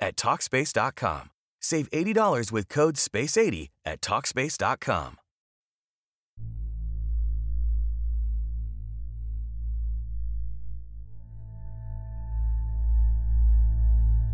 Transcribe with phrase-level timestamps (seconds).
[0.00, 1.30] at Talkspace.com.
[1.60, 5.18] Save $80 with code SPACE80 at Talkspace.com.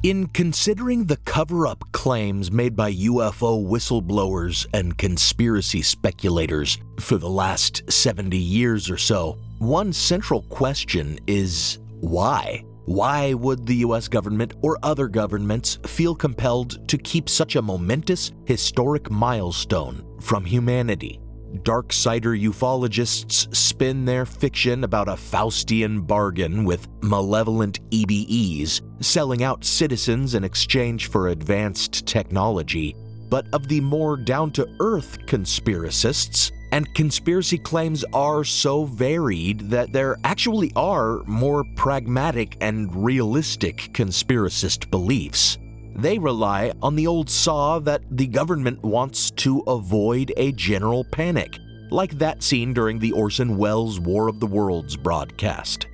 [0.05, 7.31] In considering the cover up claims made by UFO whistleblowers and conspiracy speculators for the
[7.31, 12.63] last 70 years or so, one central question is why?
[12.87, 18.33] Why would the US government or other governments feel compelled to keep such a momentous
[18.45, 21.19] historic milestone from humanity?
[21.63, 29.65] Dark Darksider ufologists spin their fiction about a Faustian bargain with malevolent EBEs, selling out
[29.65, 32.97] citizens in exchange for advanced technology.
[33.31, 39.93] But of the more down to earth conspiracists, and conspiracy claims are so varied that
[39.93, 45.57] there actually are more pragmatic and realistic conspiracist beliefs.
[45.95, 51.59] They rely on the old saw that the government wants to avoid a general panic,
[51.93, 55.87] like that seen during the Orson Welles War of the Worlds broadcast.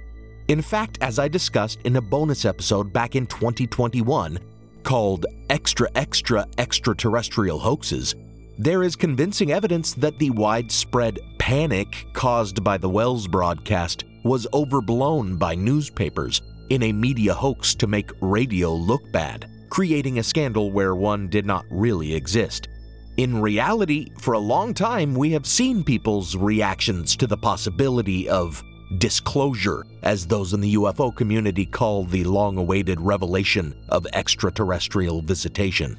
[0.49, 4.39] In fact, as I discussed in a bonus episode back in 2021
[4.83, 8.15] called Extra Extra Extraterrestrial Hoaxes,
[8.59, 15.37] there is convincing evidence that the widespread panic caused by the Wells broadcast was overblown
[15.37, 20.95] by newspapers in a media hoax to make radio look bad creating a scandal where
[20.95, 22.69] one did not really exist.
[23.17, 28.63] In reality, for a long time, we have seen people's reactions to the possibility of
[28.99, 35.97] disclosure, as those in the UFO community call the long awaited revelation of extraterrestrial visitation.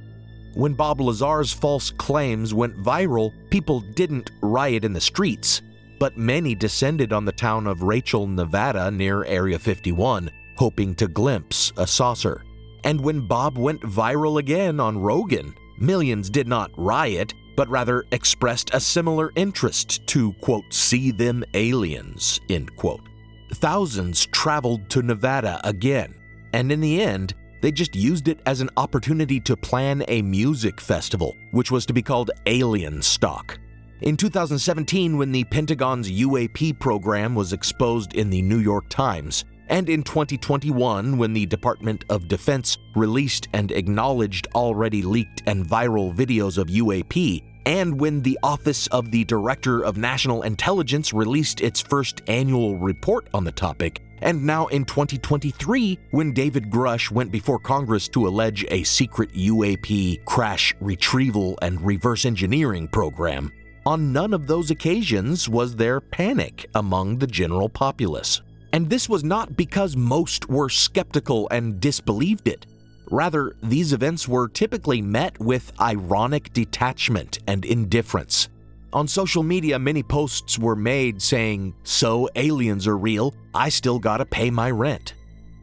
[0.53, 5.62] When Bob Lazar's false claims went viral, people didn't riot in the streets,
[5.97, 11.72] but many descended on the town of Rachel, Nevada, near Area 51, hoping to glimpse
[11.78, 12.44] a saucer.
[12.84, 18.72] And when Bob went viral again on Rogan, millions did not riot, but rather expressed
[18.73, 23.07] a similar interest to, quote, see them aliens, end quote.
[23.53, 26.13] Thousands traveled to Nevada again,
[26.51, 30.82] and in the end, they just used it as an opportunity to plan a music
[30.82, 33.60] festival, which was to be called Alien Stock.
[34.02, 39.88] In 2017, when the Pentagon's UAP program was exposed in the New York Times, and
[39.88, 46.58] in 2021, when the Department of Defense released and acknowledged already leaked and viral videos
[46.58, 52.22] of UAP, and when the Office of the Director of National Intelligence released its first
[52.28, 58.08] annual report on the topic, and now in 2023, when David Grusch went before Congress
[58.09, 63.52] to allege a secret UAP crash retrieval and reverse engineering program,
[63.86, 68.42] on none of those occasions was there panic among the general populace.
[68.74, 72.68] And this was not because most were skeptical and disbelieved it.
[73.10, 78.48] Rather, these events were typically met with ironic detachment and indifference.
[78.94, 84.25] On social media, many posts were made saying, So aliens are real, I still gotta
[84.25, 85.13] pay my rent.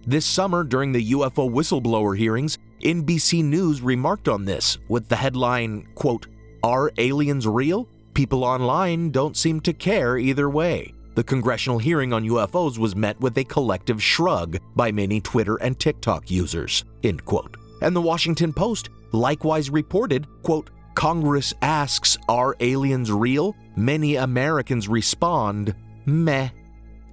[0.06, 5.86] This summer, during the UFO whistleblower hearings, NBC News remarked on this with the headline,
[5.94, 6.26] quote,
[6.62, 7.86] Are aliens real?
[8.14, 10.94] People online don't seem to care either way.
[11.14, 15.78] The congressional hearing on UFOs was met with a collective shrug by many Twitter and
[15.78, 16.82] TikTok users.
[17.04, 17.58] End quote.
[17.82, 23.54] And the Washington Post likewise reported, quote, Congress asks, Are aliens real?
[23.76, 25.72] Many Americans respond,
[26.06, 26.48] Meh.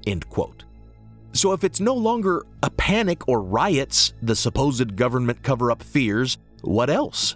[0.07, 0.65] End quote.
[1.33, 6.39] So if it's no longer a panic or riots, the supposed government cover up fears,
[6.61, 7.35] what else?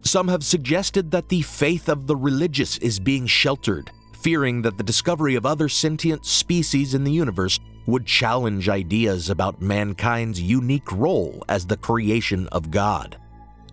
[0.00, 4.84] Some have suggested that the faith of the religious is being sheltered fearing that the
[4.84, 11.42] discovery of other sentient species in the universe would challenge ideas about mankind's unique role
[11.48, 13.18] as the creation of God.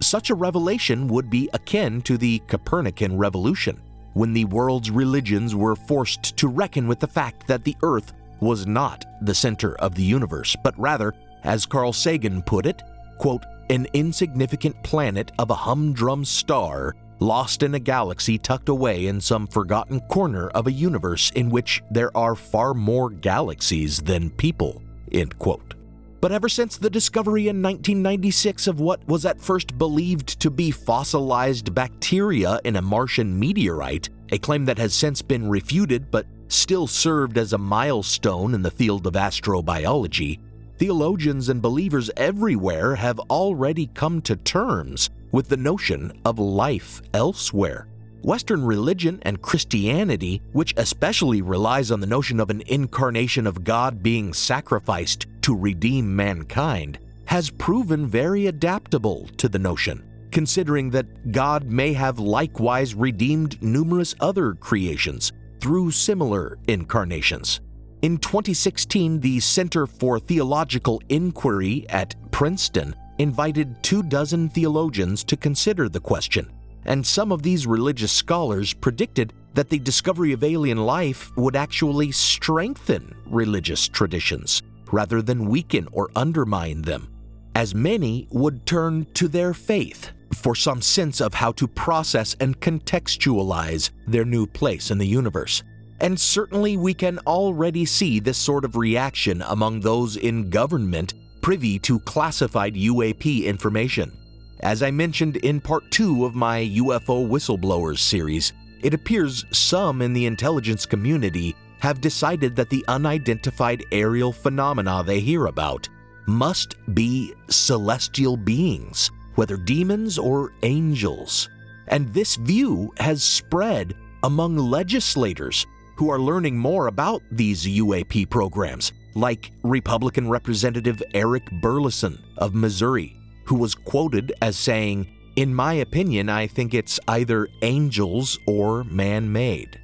[0.02, 3.80] Such a revelation would be akin to the Copernican revolution,
[4.14, 8.68] when the world's religions were forced to reckon with the fact that the Earth was
[8.68, 11.14] not the center of the universe, but rather,
[11.44, 12.82] as Carl Sagan put it,
[13.18, 19.20] quote, an insignificant planet of a humdrum star lost in a galaxy tucked away in
[19.20, 24.82] some forgotten corner of a universe in which there are far more galaxies than people.
[25.12, 25.74] End quote.
[26.20, 30.72] But ever since the discovery in 1996 of what was at first believed to be
[30.72, 36.88] fossilized bacteria in a Martian meteorite, a claim that has since been refuted but still
[36.88, 40.40] served as a milestone in the field of astrobiology,
[40.78, 47.88] theologians and believers everywhere have already come to terms with the notion of life elsewhere.
[48.24, 54.02] Western religion and Christianity, which especially relies on the notion of an incarnation of God
[54.02, 61.72] being sacrificed to redeem mankind, has proven very adaptable to the notion, considering that God
[61.72, 67.62] may have likewise redeemed numerous other creations through similar incarnations.
[68.02, 75.88] In 2016, the Center for Theological Inquiry at Princeton invited two dozen theologians to consider
[75.88, 76.52] the question,
[76.84, 82.12] and some of these religious scholars predicted that the discovery of alien life would actually
[82.12, 84.62] strengthen religious traditions
[84.92, 87.08] rather than weaken or undermine them,
[87.56, 92.60] as many would turn to their faith for some sense of how to process and
[92.60, 95.64] contextualize their new place in the universe.
[96.00, 101.80] And certainly we can already see this sort of reaction among those in government privy
[101.80, 104.12] to classified UAP information.
[104.60, 108.54] As I mentioned in part 2 of my UFO Whistleblowers series,
[108.84, 115.20] it appears some in the intelligence community have decided that the unidentified aerial phenomena they
[115.20, 115.88] hear about
[116.28, 121.50] must be celestial beings, whether demons or angels.
[121.88, 125.66] And this view has spread among legislators
[125.96, 133.18] who are learning more about these UAP programs like Republican Representative Eric Burlison of Missouri,
[133.46, 139.32] who was quoted as saying, In my opinion, I think it's either angels or man
[139.32, 139.80] made.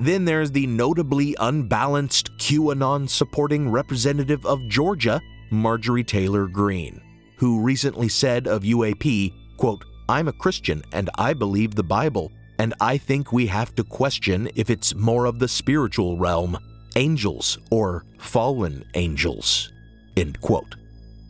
[0.00, 5.20] Then there's the notably unbalanced QAnon supporting representative of Georgia,
[5.50, 7.00] Marjorie Taylor Greene,
[7.36, 12.74] who recently said of UAP, quote, I'm a Christian and I believe the Bible, and
[12.80, 16.58] I think we have to question if it's more of the spiritual realm
[16.96, 19.72] angels or fallen angels.
[20.16, 20.76] End quote.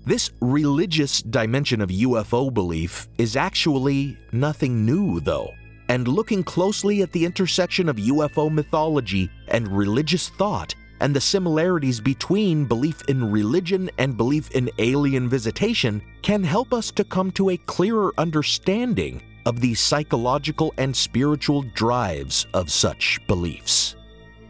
[0.06, 5.55] This religious dimension of UFO belief is actually nothing new, though.
[5.88, 12.00] And looking closely at the intersection of UFO mythology and religious thought, and the similarities
[12.00, 17.50] between belief in religion and belief in alien visitation, can help us to come to
[17.50, 23.96] a clearer understanding of the psychological and spiritual drives of such beliefs.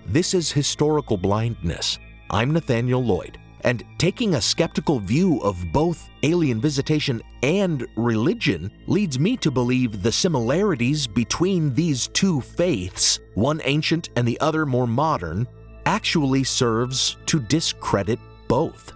[0.07, 1.99] This is historical blindness.
[2.31, 9.19] I'm Nathaniel Lloyd, and taking a skeptical view of both alien visitation and religion leads
[9.19, 14.87] me to believe the similarities between these two faiths, one ancient and the other more
[14.87, 15.49] modern,
[15.87, 18.19] actually serves to discredit
[18.49, 18.93] both.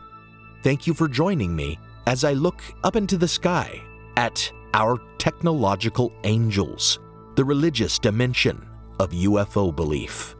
[0.63, 3.81] Thank you for joining me as I look up into the sky
[4.17, 6.99] at our technological angels,
[7.37, 8.67] the religious dimension
[8.99, 10.35] of UFO belief.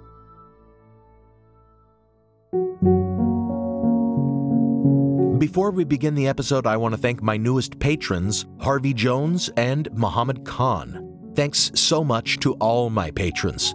[5.39, 9.89] Before we begin the episode, I want to thank my newest patrons, Harvey Jones and
[9.93, 11.33] Muhammad Khan.
[11.37, 13.73] Thanks so much to all my patrons.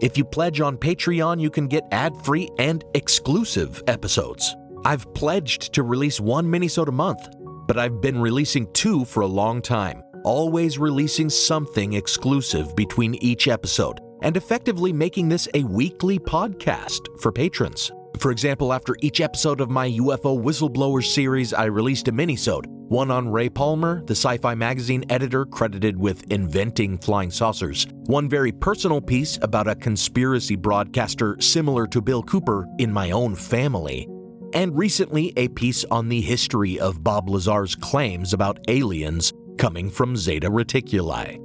[0.00, 4.56] If you pledge on Patreon, you can get ad free and exclusive episodes.
[4.86, 7.28] I've pledged to release one minisode a month,
[7.68, 13.48] but I've been releasing two for a long time, always releasing something exclusive between each
[13.48, 17.92] episode, and effectively making this a weekly podcast for patrons.
[18.18, 23.10] For example, after each episode of my UFO Whistleblower series, I released a minisode, one
[23.10, 29.00] on Ray Palmer, the sci-fi magazine editor credited with inventing flying saucers, one very personal
[29.00, 34.06] piece about a conspiracy broadcaster similar to Bill Cooper in my own family,
[34.52, 40.16] and recently a piece on the history of Bob Lazar's claims about aliens coming from
[40.16, 41.38] Zeta Reticuli.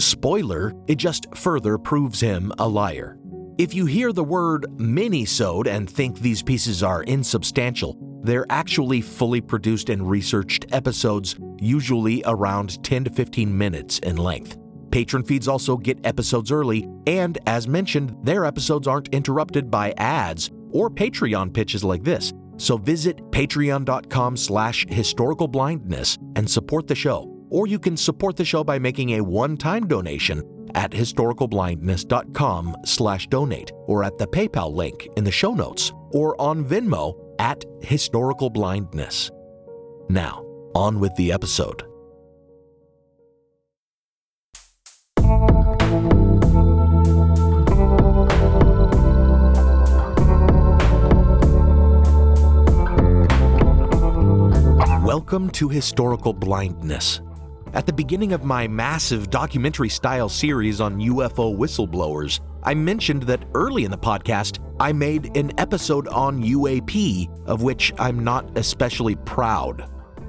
[0.00, 3.18] Spoiler, it just further proves him a liar.
[3.58, 9.42] If you hear the word mini-sode and think these pieces are insubstantial, they're actually fully
[9.42, 14.56] produced and researched episodes, usually around 10 to 15 minutes in length.
[14.90, 20.50] Patron feeds also get episodes early, and as mentioned, their episodes aren't interrupted by ads
[20.70, 22.32] or Patreon pitches like this.
[22.56, 27.28] So visit patreon.com slash historicalblindness and support the show.
[27.52, 30.42] or you can support the show by making a one-time donation
[30.74, 36.64] at historicalblindness.com slash donate or at the PayPal link in the show notes or on
[36.64, 39.30] Venmo at historicalblindness.
[40.08, 41.84] Now, on with the episode.
[55.02, 57.20] Welcome to Historical Blindness.
[57.74, 63.46] At the beginning of my massive documentary style series on UFO whistleblowers, I mentioned that
[63.54, 69.16] early in the podcast, I made an episode on UAP, of which I'm not especially
[69.16, 69.88] proud.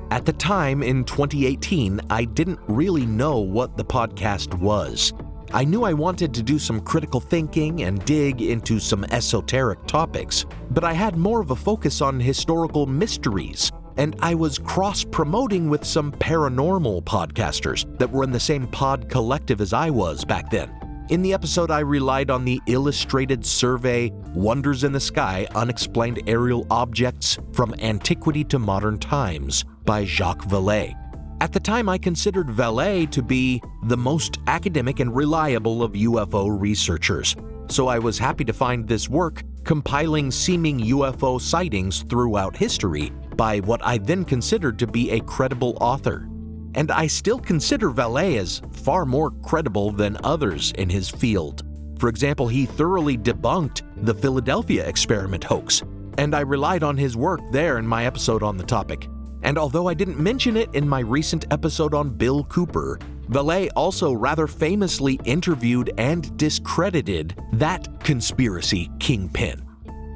[0.09, 5.11] At the time in 2018, I didn't really know what the podcast was.
[5.51, 10.45] I knew I wanted to do some critical thinking and dig into some esoteric topics,
[10.71, 15.69] but I had more of a focus on historical mysteries and I was cross promoting
[15.69, 20.49] with some paranormal podcasters that were in the same pod collective as I was back
[20.49, 20.71] then.
[21.09, 26.65] In the episode, I relied on the illustrated survey Wonders in the Sky Unexplained Aerial
[26.71, 30.95] Objects from Antiquity to Modern Times by Jacques Vallée.
[31.41, 36.47] At the time, I considered Vallée to be the most academic and reliable of UFO
[36.57, 37.35] researchers,
[37.67, 43.59] so I was happy to find this work compiling seeming UFO sightings throughout history by
[43.59, 46.27] what I then considered to be a credible author.
[46.75, 51.63] And I still consider Vallée as far more credible than others in his field.
[51.99, 55.83] For example, he thoroughly debunked the Philadelphia experiment hoax,
[56.17, 59.07] and I relied on his work there in my episode on the topic.
[59.43, 62.99] And although I didn't mention it in my recent episode on Bill Cooper,
[63.33, 69.59] Vallée also rather famously interviewed and discredited that conspiracy kingpin.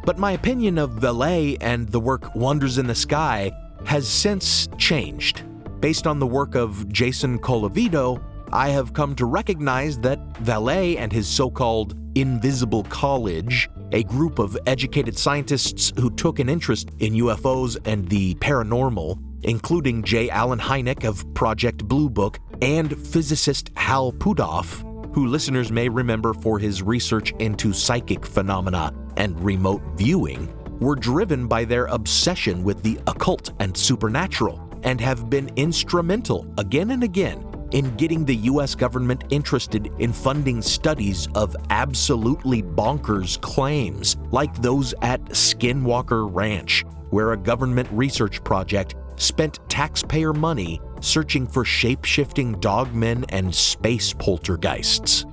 [0.05, 3.51] But my opinion of Vallée and the work Wonders in the Sky
[3.85, 5.41] has since changed.
[5.79, 8.21] Based on the work of Jason Colavito,
[8.53, 14.37] I have come to recognize that Vallée and his so called Invisible College, a group
[14.37, 20.29] of educated scientists who took an interest in UFOs and the paranormal, including J.
[20.29, 26.59] Allen Hynek of Project Blue Book and physicist Hal Puthoff, who listeners may remember for
[26.59, 32.99] his research into psychic phenomena and remote viewing, were driven by their obsession with the
[33.07, 39.23] occult and supernatural and have been instrumental again and again in getting the US government
[39.29, 47.37] interested in funding studies of absolutely bonkers claims like those at Skinwalker Ranch, where a
[47.37, 55.25] government research project spent taxpayer money searching for shape shifting dogmen and space poltergeists.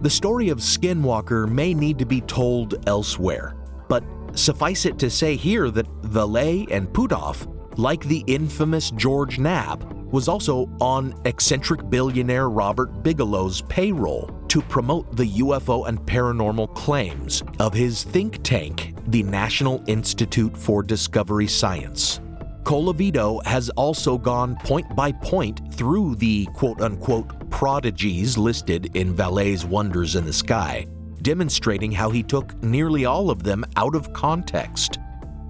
[0.00, 3.54] The story of Skinwalker may need to be told elsewhere,
[3.88, 4.02] but
[4.34, 7.46] suffice it to say here that Vallée and Puthoff,
[7.78, 15.16] like the infamous George Knapp, was also on eccentric billionaire Robert Bigelow's payroll to promote
[15.16, 22.20] the UFO and paranormal claims of his think tank, the National Institute for Discovery Science.
[22.64, 29.64] Colavito has also gone point by point through the quote unquote prodigies listed in Vallée's
[29.64, 30.86] Wonders in the Sky,
[31.22, 34.98] demonstrating how he took nearly all of them out of context,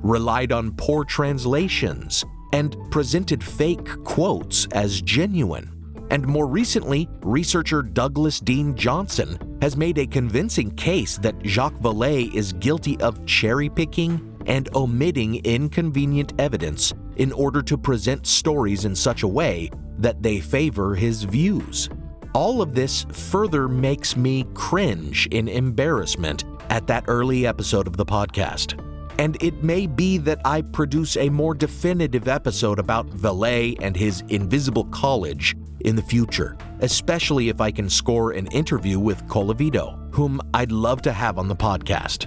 [0.02, 5.69] relied on poor translations, and presented fake quotes as genuine.
[6.11, 12.35] And more recently, researcher Douglas Dean Johnson has made a convincing case that Jacques Vallée
[12.35, 18.94] is guilty of cherry picking and omitting inconvenient evidence in order to present stories in
[18.94, 21.88] such a way that they favor his views.
[22.34, 28.06] All of this further makes me cringe in embarrassment at that early episode of the
[28.06, 28.80] podcast.
[29.18, 34.22] And it may be that I produce a more definitive episode about Vallée and his
[34.28, 40.40] invisible college in the future, especially if I can score an interview with Colavito, whom
[40.54, 42.26] I'd love to have on the podcast.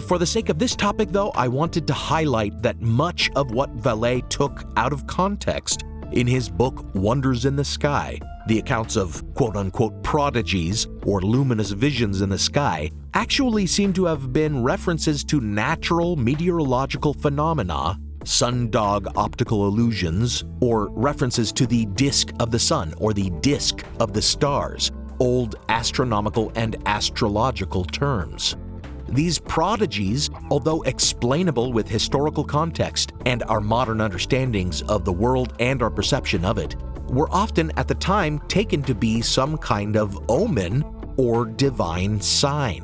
[0.00, 3.76] For the sake of this topic, though, I wanted to highlight that much of what
[3.78, 9.24] Vallée took out of context in his book Wonders in the Sky, the accounts of
[9.34, 15.24] quote unquote prodigies or luminous visions in the sky, actually seem to have been references
[15.24, 22.94] to natural meteorological phenomena, sundog optical illusions, or references to the disk of the sun
[22.98, 28.56] or the disk of the stars, old astronomical and astrological terms.
[29.08, 35.82] These prodigies, although explainable with historical context and our modern understandings of the world and
[35.82, 36.76] our perception of it,
[37.08, 40.84] were often at the time taken to be some kind of omen
[41.16, 42.82] or divine sign.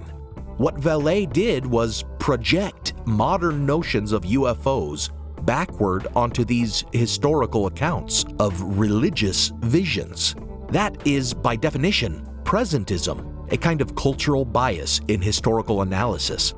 [0.58, 5.10] What Vallée did was project modern notions of UFOs
[5.44, 10.36] backward onto these historical accounts of religious visions.
[10.68, 16.54] That is, by definition, presentism, a kind of cultural bias in historical analysis.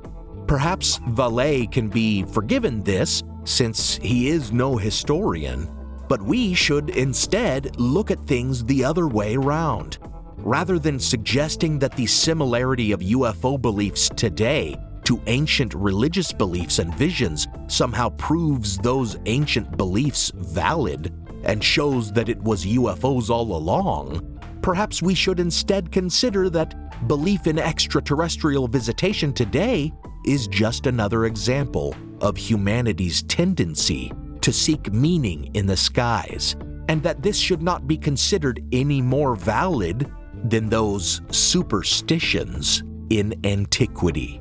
[0.47, 5.69] Perhaps Vallée can be forgiven this, since he is no historian,
[6.09, 9.99] but we should instead look at things the other way round.
[10.37, 16.95] Rather than suggesting that the similarity of UFO beliefs today to ancient religious beliefs and
[16.95, 21.13] visions somehow proves those ancient beliefs valid
[21.45, 24.34] and shows that it was UFOs all along,
[24.65, 29.93] perhaps we should instead consider that belief in extraterrestrial visitation today
[30.25, 36.57] is just another example of humanity's tendency to seek meaning in the skies,
[36.89, 40.11] and that this should not be considered any more valid
[40.45, 44.41] than those superstitions in antiquity.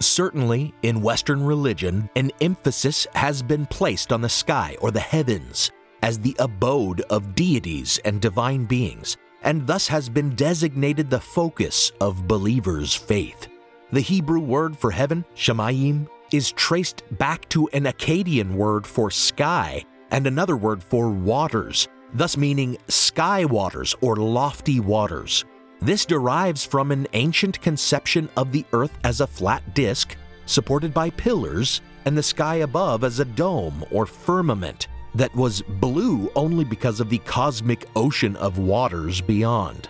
[0.00, 5.70] Certainly, in Western religion, an emphasis has been placed on the sky or the heavens
[6.02, 11.90] as the abode of deities and divine beings, and thus has been designated the focus
[12.00, 13.48] of believers' faith.
[13.90, 19.84] The Hebrew word for heaven, Shemayim, is traced back to an Akkadian word for sky
[20.10, 25.44] and another word for waters, thus meaning sky waters or lofty waters.
[25.80, 31.10] This derives from an ancient conception of the earth as a flat disk supported by
[31.10, 36.98] pillars and the sky above as a dome or firmament that was blue only because
[36.98, 39.88] of the cosmic ocean of waters beyond.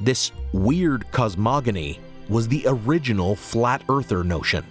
[0.00, 4.64] This weird cosmogony was the original flat earther notion.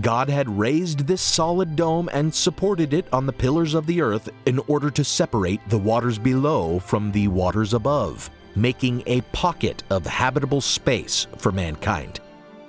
[0.00, 4.28] God had raised this solid dome and supported it on the pillars of the earth
[4.44, 10.04] in order to separate the waters below from the waters above making a pocket of
[10.06, 12.20] habitable space for mankind.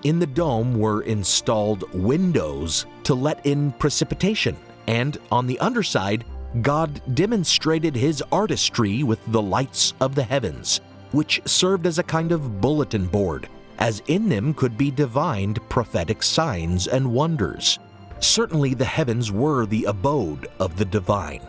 [0.04, 6.24] In the dome were installed windows to let in precipitation, and on the underside,
[6.62, 12.32] God demonstrated his artistry with the lights of the heavens, which served as a kind
[12.32, 17.80] of bulletin board, as in them could be divined prophetic signs and wonders.
[18.20, 21.42] Certainly, the heavens were the abode of the divine,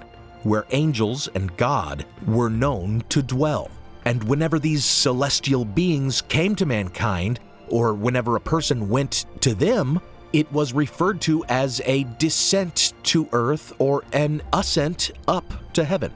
[0.43, 3.71] where angels and God were known to dwell.
[4.09, 10.01] And whenever these celestial beings came to mankind, or whenever a person went to them,
[10.33, 16.11] it was referred to as a descent to earth or an ascent up to heaven.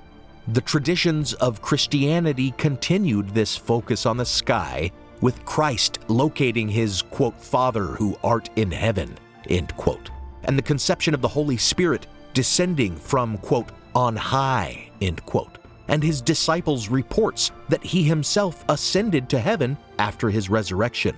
[0.48, 7.38] The traditions of Christianity continued this focus on the sky, with Christ locating his, quote,
[7.38, 9.18] Father who art in heaven,
[9.50, 10.10] end quote,
[10.44, 15.58] and the conception of the Holy Spirit descending from, quote, on high, end quote
[15.92, 21.16] and his disciples' reports that he himself ascended to heaven after his resurrection.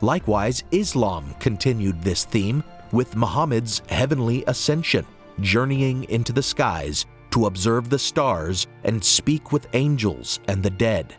[0.00, 5.06] Likewise, Islam continued this theme with Muhammad's heavenly ascension,
[5.40, 11.14] journeying into the skies to observe the stars and speak with angels and the dead.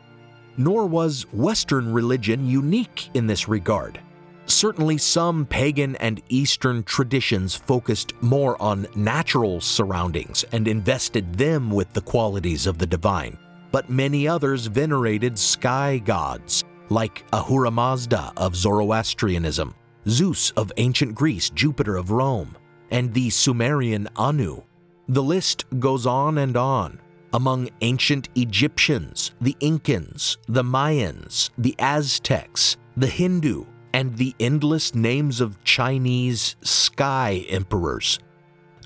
[0.58, 4.02] Nor was Western religion unique in this regard.
[4.50, 11.94] Certainly, some pagan and Eastern traditions focused more on natural surroundings and invested them with
[11.94, 13.38] the qualities of the divine,
[13.72, 19.76] but many others venerated sky gods, like Ahura Mazda of Zoroastrianism,
[20.08, 22.58] Zeus of ancient Greece, Jupiter of Rome,
[22.90, 24.64] and the Sumerian Anu.
[25.10, 27.00] The list goes on and on.
[27.34, 35.42] Among ancient Egyptians, the Incans, the Mayans, the Aztecs, the Hindu, and the endless names
[35.42, 38.20] of Chinese sky emperors.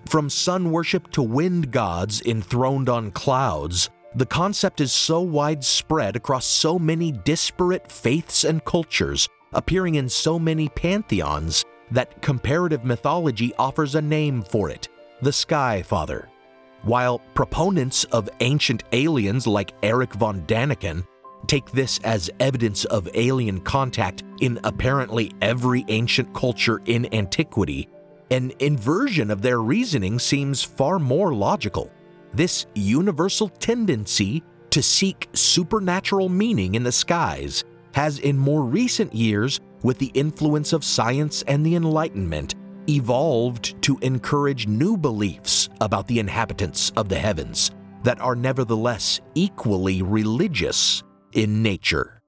[0.07, 6.45] From sun worship to wind gods enthroned on clouds, the concept is so widespread across
[6.45, 13.95] so many disparate faiths and cultures, appearing in so many pantheons, that comparative mythology offers
[13.95, 14.87] a name for it
[15.21, 16.29] the Sky Father.
[16.81, 21.05] While proponents of ancient aliens like Eric von Däniken
[21.47, 27.88] take this as evidence of alien contact in apparently every ancient culture in antiquity,
[28.32, 31.91] an inversion of their reasoning seems far more logical.
[32.34, 39.60] This universal tendency to seek supernatural meaning in the skies has, in more recent years,
[39.84, 42.56] with the influence of science and the Enlightenment,
[42.89, 47.71] evolved to encourage new beliefs about the inhabitants of the heavens
[48.03, 51.03] that are nevertheless equally religious
[51.34, 52.22] in nature.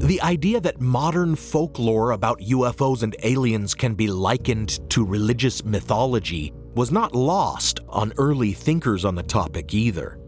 [0.00, 6.52] The idea that modern folklore about UFOs and aliens can be likened to religious mythology
[6.74, 10.18] was not lost on early thinkers on the topic either.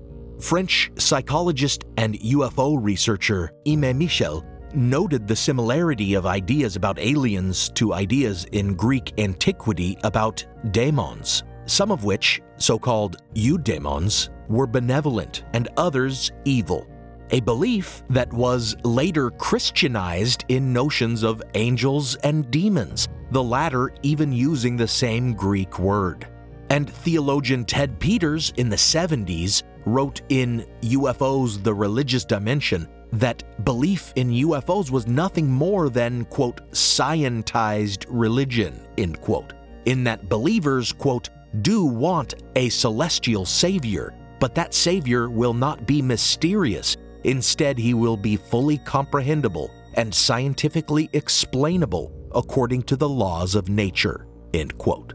[0.40, 7.92] French psychologist and UFO researcher Aimé Michel noted the similarity of ideas about aliens to
[7.92, 15.68] ideas in Greek antiquity about daemons, some of which, so called eudaimons, were benevolent and
[15.78, 16.86] others evil.
[17.30, 24.30] A belief that was later Christianized in notions of angels and demons, the latter even
[24.30, 26.28] using the same Greek word.
[26.68, 34.12] And theologian Ted Peters in the 70s wrote in UFOs The Religious Dimension that belief
[34.16, 39.54] in UFOs was nothing more than, quote, scientized religion, end quote,
[39.86, 41.30] in that believers, quote,
[41.60, 46.96] do want a celestial savior, but that savior will not be mysterious.
[47.24, 54.26] Instead, he will be fully comprehensible and scientifically explainable according to the laws of nature,
[54.54, 55.14] end quote.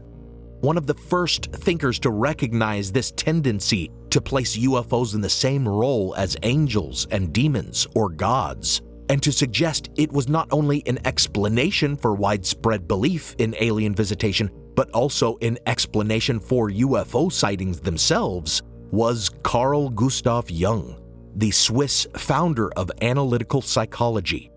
[0.60, 5.68] One of the first thinkers to recognize this tendency to place UFOs in the same
[5.68, 10.98] role as angels and demons or gods, and to suggest it was not only an
[11.06, 18.62] explanation for widespread belief in alien visitation, but also an explanation for UFO sightings themselves,
[18.92, 21.02] was Carl Gustav Jung,
[21.34, 24.52] the Swiss founder of analytical psychology.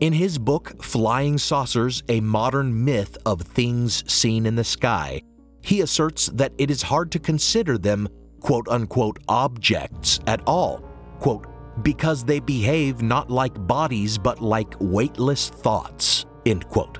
[0.00, 5.22] In his book Flying Saucers A Modern Myth of Things Seen in the Sky,
[5.62, 10.84] he asserts that it is hard to consider them quote unquote objects at all,
[11.18, 11.46] quote,
[11.82, 16.98] because they behave not like bodies but like weightless thoughts, end quote.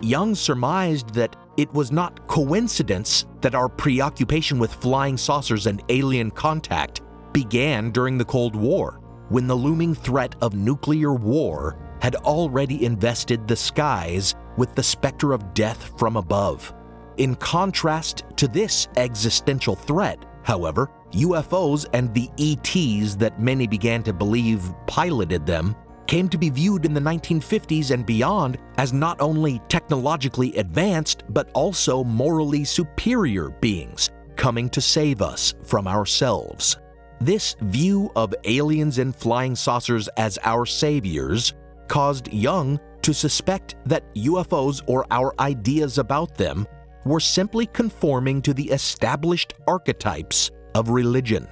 [0.00, 6.30] Jung surmised that it was not coincidence that our preoccupation with flying saucers and alien
[6.30, 7.02] contact
[7.34, 13.46] began during the Cold War, when the looming threat of nuclear war had already invested
[13.46, 16.72] the skies with the specter of death from above.
[17.18, 24.14] In contrast to this existential threat, however, UFOs and the ETs that many began to
[24.14, 29.60] believe piloted them came to be viewed in the 1950s and beyond as not only
[29.68, 36.78] technologically advanced, but also morally superior beings coming to save us from ourselves.
[37.20, 41.52] This view of aliens and flying saucers as our saviors
[41.88, 46.66] caused Jung to suspect that UFOs or our ideas about them
[47.04, 51.46] were simply conforming to the established archetypes of religion.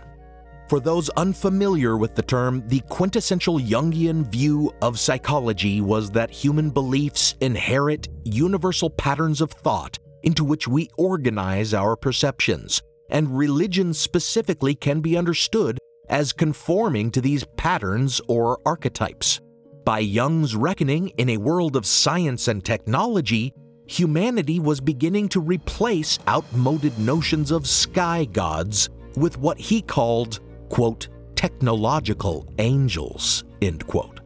[0.69, 6.69] For those unfamiliar with the term, the quintessential Jungian view of psychology was that human
[6.69, 14.75] beliefs inherit universal patterns of thought into which we organize our perceptions, and religion specifically
[14.75, 15.79] can be understood
[16.11, 19.41] as conforming to these patterns or archetypes.
[19.87, 23.55] By Jung's reckoning, in a world of science and technology,
[23.87, 31.09] humanity was beginning to replace outmoded notions of sky gods with what he called, quote,
[31.35, 34.21] technological angels, end quote.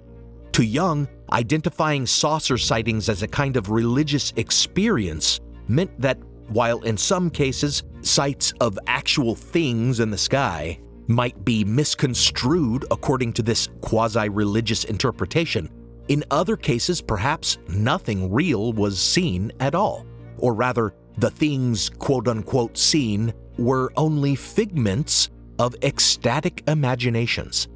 [0.52, 6.96] To Jung, identifying saucer sightings as a kind of religious experience meant that while in
[6.96, 10.78] some cases sights of actual things in the sky
[11.08, 15.70] might be misconstrued according to this quasi religious interpretation,
[16.08, 20.04] in other cases, perhaps nothing real was seen at all.
[20.38, 25.30] Or rather, the things quote unquote seen were only figments
[25.62, 27.68] of ecstatic imaginations.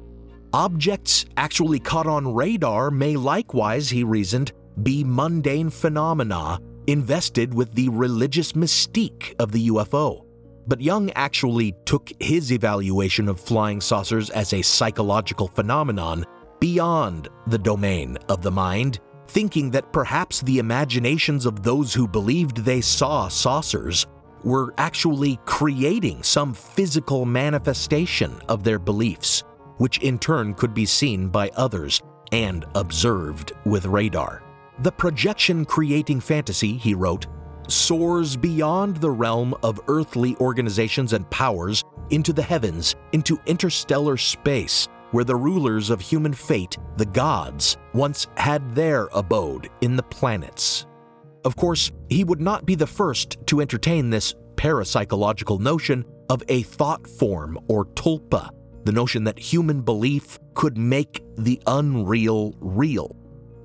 [0.51, 4.51] Objects actually caught on radar may likewise, he reasoned,
[4.83, 10.25] be mundane phenomena invested with the religious mystique of the UFO.
[10.67, 16.25] But Jung actually took his evaluation of flying saucers as a psychological phenomenon
[16.59, 22.57] beyond the domain of the mind, thinking that perhaps the imaginations of those who believed
[22.57, 24.05] they saw saucers
[24.47, 29.43] were actually creating some physical manifestation of their beliefs,
[29.75, 34.41] which in turn could be seen by others and observed with radar.
[34.83, 37.27] The projection creating fantasy, he wrote,
[37.67, 44.87] soars beyond the realm of earthly organizations and powers into the heavens, into interstellar space,
[45.11, 50.86] where the rulers of human fate, the gods, once had their abode in the planets.
[51.47, 56.63] Of course, he would not be the first to entertain this parapsychological notion of a
[56.63, 58.49] thought form or tulpa,
[58.83, 63.15] the notion that human belief could make the unreal real.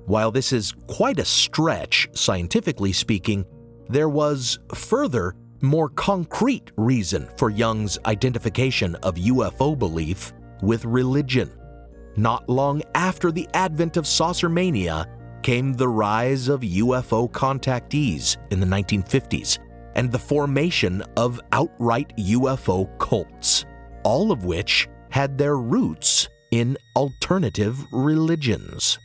[0.05, 3.43] While this is quite a stretch, scientifically speaking,
[3.89, 11.51] there was further, more concrete reason for Jung's identification of UFO belief with religion.
[12.15, 15.05] Not long after the advent of saucer mania
[15.43, 19.59] came the rise of UFO contactees in the 1950s
[19.95, 23.65] and the formation of outright UFO cults,
[24.03, 28.97] all of which had their roots in alternative religions.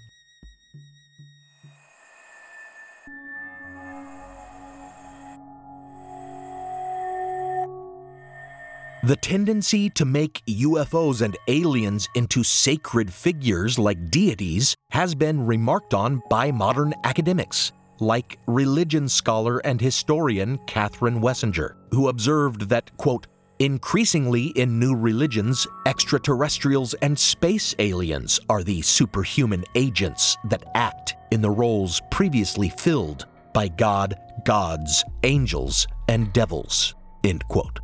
[9.05, 15.95] The tendency to make UFOs and aliens into sacred figures like deities has been remarked
[15.95, 23.29] on by modern academics, like religion scholar and historian Catherine Wessinger, who observed that, quote,
[23.61, 31.41] increasingly in new religions, extraterrestrials and space aliens are the superhuman agents that act in
[31.41, 37.79] the roles previously filled by God, gods, angels, and devils, end quote.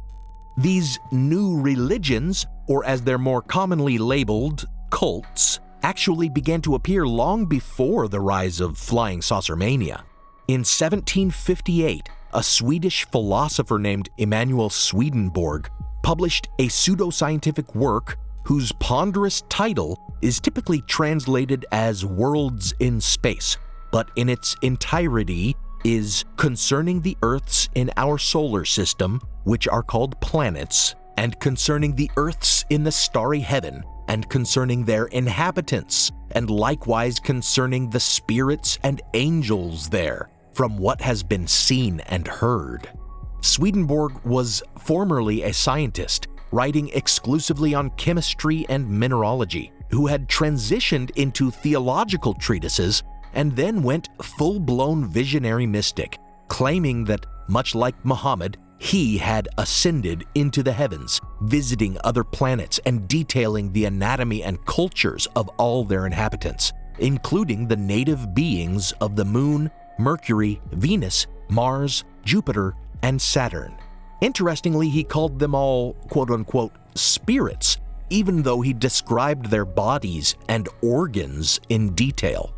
[0.56, 7.46] These new religions, or as they're more commonly labeled, cults, actually began to appear long
[7.46, 10.04] before the rise of flying saucer mania.
[10.46, 15.68] In 1758, a Swedish philosopher named Emanuel Swedenborg
[16.02, 23.56] published a pseudoscientific work whose ponderous title is typically translated as Worlds in Space,
[23.90, 30.20] but in its entirety is concerning the Earths in our solar system, which are called
[30.20, 37.18] planets, and concerning the Earths in the starry heaven, and concerning their inhabitants, and likewise
[37.18, 42.88] concerning the spirits and angels there, from what has been seen and heard.
[43.40, 51.50] Swedenborg was formerly a scientist, writing exclusively on chemistry and mineralogy, who had transitioned into
[51.50, 53.02] theological treatises
[53.34, 60.24] and then went full blown visionary mystic, claiming that, much like Muhammad, he had ascended
[60.34, 66.06] into the heavens, visiting other planets and detailing the anatomy and cultures of all their
[66.06, 73.76] inhabitants, including the native beings of the Moon, Mercury, Venus, Mars, Jupiter, and Saturn.
[74.20, 77.78] Interestingly, he called them all quote unquote spirits,
[78.10, 82.54] even though he described their bodies and organs in detail.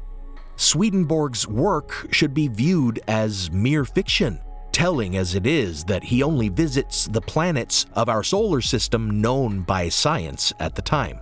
[0.56, 4.40] Swedenborg's work should be viewed as mere fiction,
[4.76, 9.62] telling as it is that he only visits the planets of our solar system known
[9.62, 11.18] by science at the time.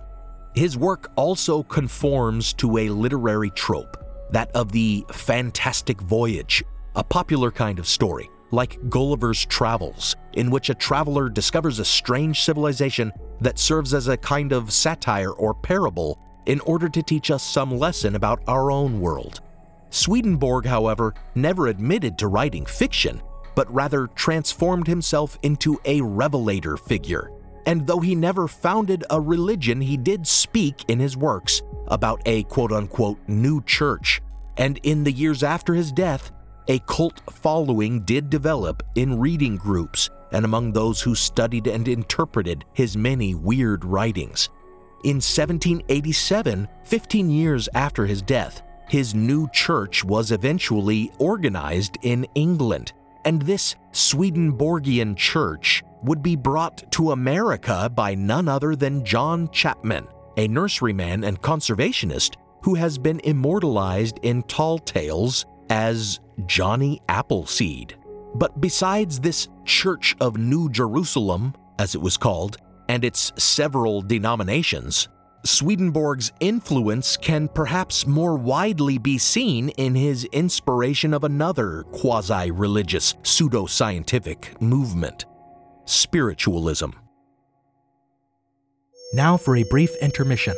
[0.55, 3.95] His work also conforms to a literary trope,
[4.29, 6.65] that of the fantastic voyage,
[6.97, 12.41] a popular kind of story, like Gulliver's Travels, in which a traveler discovers a strange
[12.41, 17.41] civilization that serves as a kind of satire or parable in order to teach us
[17.41, 19.39] some lesson about our own world.
[19.91, 23.21] Swedenborg, however, never admitted to writing fiction,
[23.55, 27.31] but rather transformed himself into a revelator figure.
[27.65, 32.43] And though he never founded a religion, he did speak in his works about a
[32.43, 34.21] quote unquote new church.
[34.57, 36.31] And in the years after his death,
[36.67, 42.65] a cult following did develop in reading groups and among those who studied and interpreted
[42.73, 44.49] his many weird writings.
[45.03, 52.93] In 1787, 15 years after his death, his new church was eventually organized in England,
[53.25, 60.07] and this Swedenborgian church would be brought to America by none other than John Chapman,
[60.37, 67.95] a nurseryman and conservationist who has been immortalized in tall tales as Johnny Appleseed.
[68.35, 72.57] But besides this Church of New Jerusalem, as it was called,
[72.87, 75.09] and its several denominations,
[75.45, 83.15] Swedenborg's influence can perhaps more widely be seen in his inspiration of another quasi religious,
[83.23, 85.25] pseudo-scientific movement
[85.85, 86.89] spiritualism.
[89.13, 90.55] Now for a brief intermission.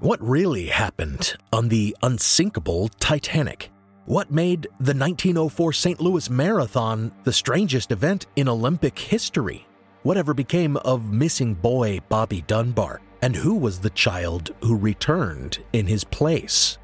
[0.00, 3.71] What really happened on the unsinkable Titanic?
[4.06, 6.00] What made the 1904 St.
[6.00, 9.64] Louis Marathon the strangest event in Olympic history?
[10.02, 13.00] Whatever became of missing boy Bobby Dunbar?
[13.22, 16.78] And who was the child who returned in his place?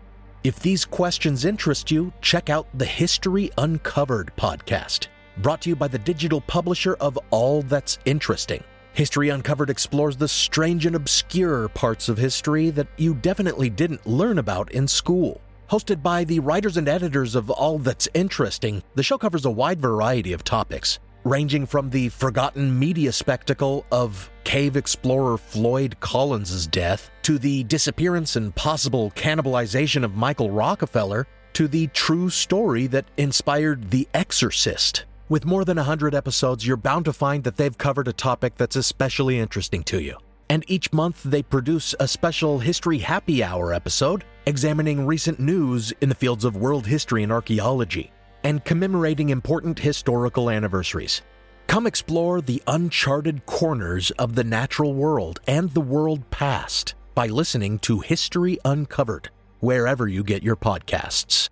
[0.45, 5.89] If these questions interest you, check out the History Uncovered podcast, brought to you by
[5.89, 8.63] the digital publisher of All That's Interesting.
[8.93, 14.39] History Uncovered explores the strange and obscure parts of history that you definitely didn't learn
[14.39, 15.41] about in school.
[15.71, 19.83] Hosted by the writers and editors of All That's Interesting, the show covers a wide
[19.83, 27.11] variety of topics, ranging from the forgotten media spectacle of cave explorer Floyd Collins' death,
[27.21, 33.91] to the disappearance and possible cannibalization of Michael Rockefeller, to the true story that inspired
[33.91, 35.05] The Exorcist.
[35.29, 38.77] With more than 100 episodes, you're bound to find that they've covered a topic that's
[38.77, 40.17] especially interesting to you.
[40.51, 46.09] And each month they produce a special History Happy Hour episode examining recent news in
[46.09, 48.11] the fields of world history and archaeology.
[48.45, 51.23] and commemorating important historical anniversaries.
[51.67, 57.79] Come explore the uncharted corners of the natural world and the world past by listening
[57.81, 59.31] to History Uncovered,
[59.61, 61.49] wherever you get your podcasts.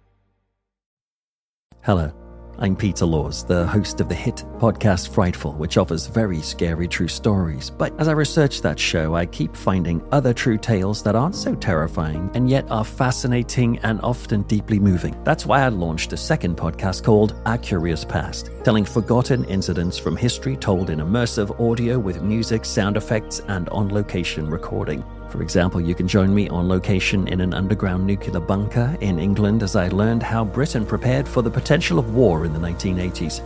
[1.83, 2.26] Hello.
[2.59, 7.07] I'm Peter Laws, the host of the hit podcast Frightful, which offers very scary true
[7.07, 7.69] stories.
[7.69, 11.55] But as I research that show, I keep finding other true tales that aren't so
[11.55, 15.23] terrifying and yet are fascinating and often deeply moving.
[15.23, 20.17] That's why I launched a second podcast called Our Curious Past, telling forgotten incidents from
[20.17, 25.05] history told in immersive audio with music, sound effects, and on location recording.
[25.31, 29.63] For example, you can join me on location in an underground nuclear bunker in England
[29.63, 33.43] as I learned how Britain prepared for the potential of war in the 1980s.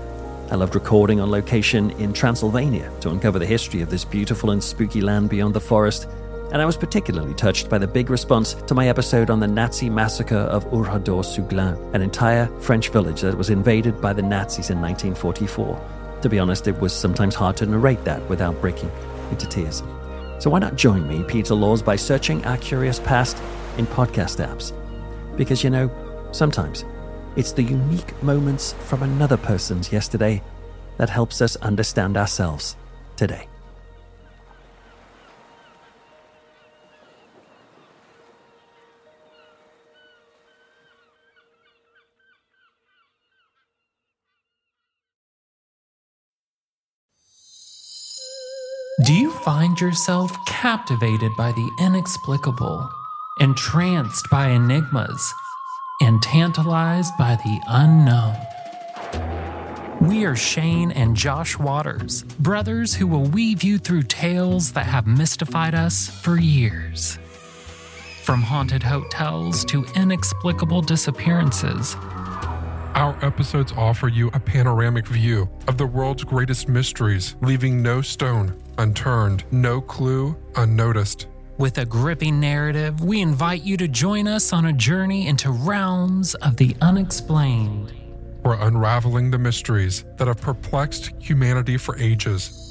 [0.50, 4.62] I loved recording on location in Transylvania to uncover the history of this beautiful and
[4.62, 6.06] spooky land beyond the forest.
[6.52, 9.88] And I was particularly touched by the big response to my episode on the Nazi
[9.88, 15.80] massacre of Oradour-sur-Glane, an entire French village that was invaded by the Nazis in 1944.
[16.22, 18.90] To be honest, it was sometimes hard to narrate that without breaking
[19.30, 19.82] into tears.
[20.40, 23.36] So why not join me, Peter Laws, by searching Our Curious Past
[23.76, 24.72] in podcast apps?
[25.36, 25.90] Because you know,
[26.32, 26.86] sometimes
[27.36, 30.42] it's the unique moments from another person's yesterday
[30.96, 32.74] that helps us understand ourselves
[33.16, 33.49] today.
[49.10, 52.88] Do you find yourself captivated by the inexplicable,
[53.40, 55.34] entranced by enigmas,
[56.00, 58.36] and tantalized by the unknown?
[60.00, 65.08] We are Shane and Josh Waters, brothers who will weave you through tales that have
[65.08, 67.18] mystified us for years.
[68.22, 71.96] From haunted hotels to inexplicable disappearances,
[72.94, 78.60] Our episodes offer you a panoramic view of the world's greatest mysteries, leaving no stone
[78.78, 81.26] unturned, no clue unnoticed.
[81.58, 86.34] With a gripping narrative, we invite you to join us on a journey into realms
[86.36, 87.92] of the unexplained.
[88.42, 92.69] We're unraveling the mysteries that have perplexed humanity for ages.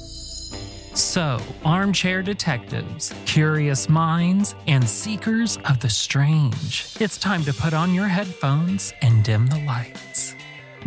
[0.94, 7.94] So, armchair detectives, curious minds, and seekers of the strange, it's time to put on
[7.94, 10.34] your headphones and dim the lights.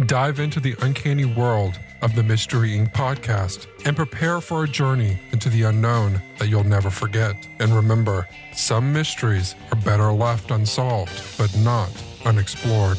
[0.05, 2.93] Dive into the uncanny world of the Mystery Inc.
[2.93, 7.35] podcast and prepare for a journey into the unknown that you'll never forget.
[7.59, 11.89] And remember, some mysteries are better left unsolved, but not
[12.25, 12.97] unexplored.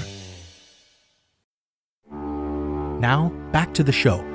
[2.11, 4.34] Now, back to the show.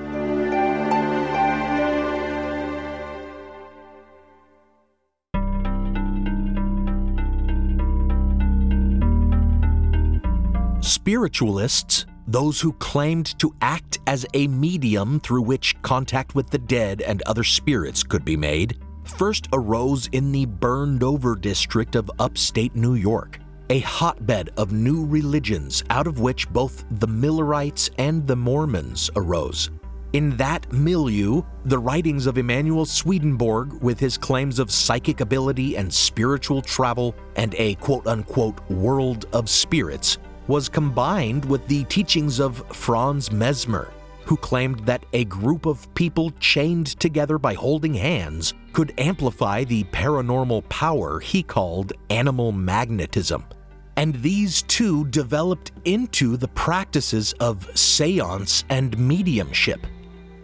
[10.90, 17.04] Spiritualists, those who claimed to act as a medium through which contact with the dead
[17.04, 22.76] and other spirits could be made, first arose in the burned over district of upstate
[22.76, 23.38] New York,
[23.70, 29.70] a hotbed of new religions out of which both the Millerites and the Mormons arose.
[30.14, 35.94] In that milieu, the writings of Emanuel Swedenborg, with his claims of psychic ability and
[35.94, 40.18] spiritual travel and a quote unquote world of spirits,
[40.50, 43.94] was combined with the teachings of Franz Mesmer,
[44.26, 49.84] who claimed that a group of people chained together by holding hands could amplify the
[49.86, 53.46] paranormal power he called animal magnetism.
[53.96, 59.86] And these two developed into the practices of seance and mediumship.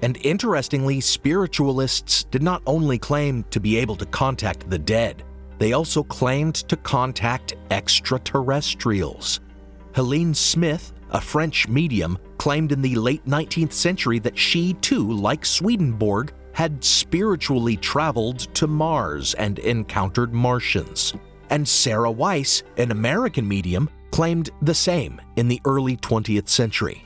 [0.04, 5.24] And interestingly, spiritualists did not only claim to be able to contact the dead,
[5.58, 9.40] they also claimed to contact extraterrestrials.
[9.96, 15.46] Helene Smith, a French medium, claimed in the late 19th century that she too, like
[15.46, 21.14] Swedenborg, had spiritually traveled to Mars and encountered Martians.
[21.50, 27.02] And Sarah Weiss, an American medium, claimed the same in the early 20th century.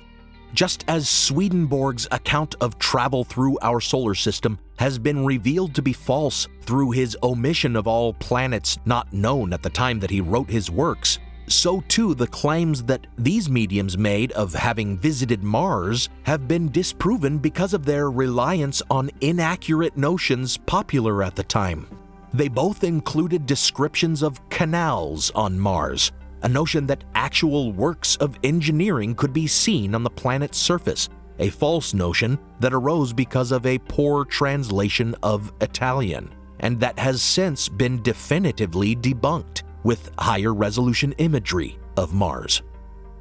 [0.56, 5.94] Just as Swedenborg's account of travel through our solar system has been revealed to be
[5.94, 10.50] false through his omission of all planets not known at the time that he wrote
[10.50, 11.20] his works,
[11.52, 17.38] so too the claims that these mediums made of having visited Mars have been disproven
[17.38, 21.88] because of their reliance on inaccurate notions popular at the time.
[22.34, 26.12] They both included descriptions of canals on Mars,
[26.44, 31.50] a notion that actual works of engineering could be seen on the planet's surface, a
[31.50, 36.30] false notion that arose because of a poor translation of Italian,
[36.60, 42.62] and that has since been definitively debunked with higher resolution imagery of Mars.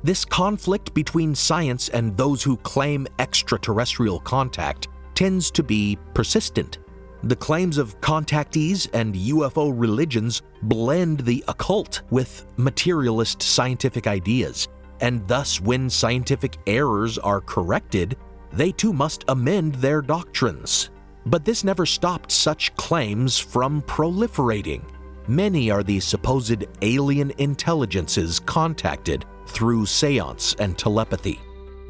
[0.03, 6.79] This conflict between science and those who claim extraterrestrial contact tends to be persistent.
[7.25, 14.69] The claims of contactees and UFO religions blend the occult with materialist scientific ideas,
[15.01, 18.17] and thus, when scientific errors are corrected,
[18.53, 20.91] they too must amend their doctrines.
[21.27, 24.85] But this never stopped such claims from proliferating.
[25.29, 31.39] Many are the supposed alien intelligences contacted through seance and telepathy.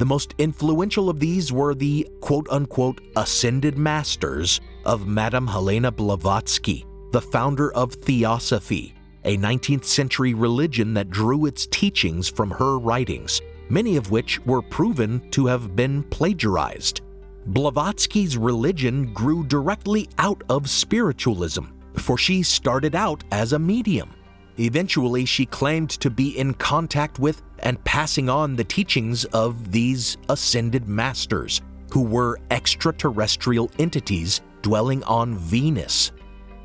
[0.00, 6.84] The most influential of these were the quote unquote ascended masters of Madame Helena Blavatsky,
[7.12, 8.92] the founder of Theosophy,
[9.24, 14.62] a 19th century religion that drew its teachings from her writings, many of which were
[14.62, 17.02] proven to have been plagiarized.
[17.46, 21.66] Blavatsky's religion grew directly out of spiritualism,
[21.98, 24.10] for she started out as a medium.
[24.58, 30.16] Eventually, she claimed to be in contact with and passing on the teachings of these
[30.28, 31.60] ascended masters,
[31.92, 36.12] who were extraterrestrial entities dwelling on Venus.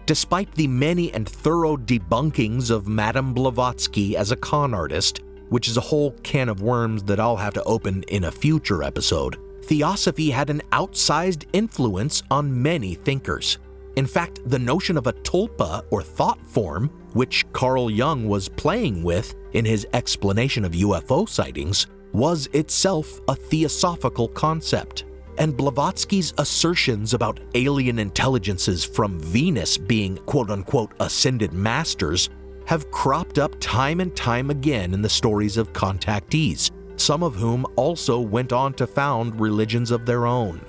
[0.06, 5.78] Despite the many and thorough debunkings of Madame Blavatsky as a con artist, which is
[5.78, 10.30] a whole can of worms that I'll have to open in a future episode, Theosophy
[10.30, 13.60] had an outsized influence on many thinkers.
[13.96, 19.04] In fact, the notion of a tulpa or thought form, which Carl Jung was playing
[19.04, 25.06] with in his explanation of UFO sightings, was itself a theosophical concept.
[25.38, 32.30] And Blavatsky's assertions about alien intelligences from Venus being quote unquote ascended masters
[32.66, 37.66] have cropped up time and time again in the stories of contactees, some of whom
[37.76, 40.62] also went on to found religions of their own.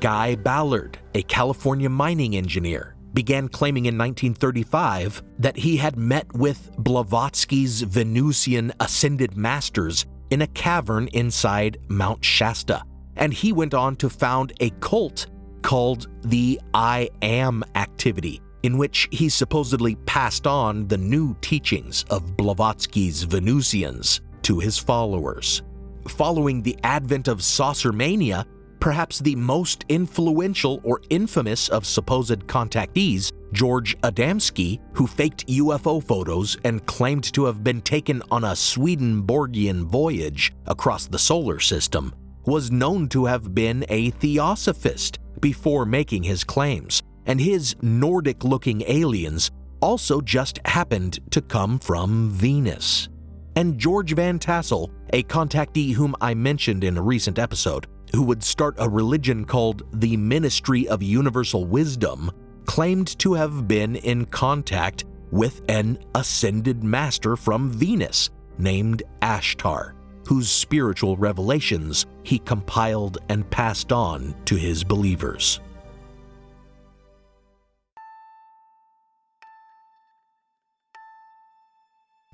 [0.00, 6.70] Guy Ballard, a California mining engineer, began claiming in 1935 that he had met with
[6.78, 12.82] Blavatsky's Venusian ascended masters in a cavern inside Mount Shasta,
[13.16, 15.26] and he went on to found a cult
[15.62, 22.36] called the I Am activity, in which he supposedly passed on the new teachings of
[22.36, 25.62] Blavatsky's Venusians to his followers.
[26.08, 28.46] Following the advent of saucer mania,
[28.80, 36.56] perhaps the most influential or infamous of supposed contactees, George Adamski, who faked UFO photos
[36.64, 42.14] and claimed to have been taken on a Swedenborgian voyage across the solar system,
[42.44, 48.82] was known to have been a theosophist before making his claims, and his Nordic looking
[48.86, 49.50] aliens
[49.80, 53.08] also just happened to come from Venus.
[53.56, 57.86] And George Van Tassel, a contactee whom I mentioned in a recent episode,
[58.16, 62.30] who would start a religion called the Ministry of Universal Wisdom,
[62.64, 69.92] claimed to have been in contact with an ascended master from Venus named Ashtar,
[70.26, 75.60] whose spiritual revelations he compiled and passed on to his believers.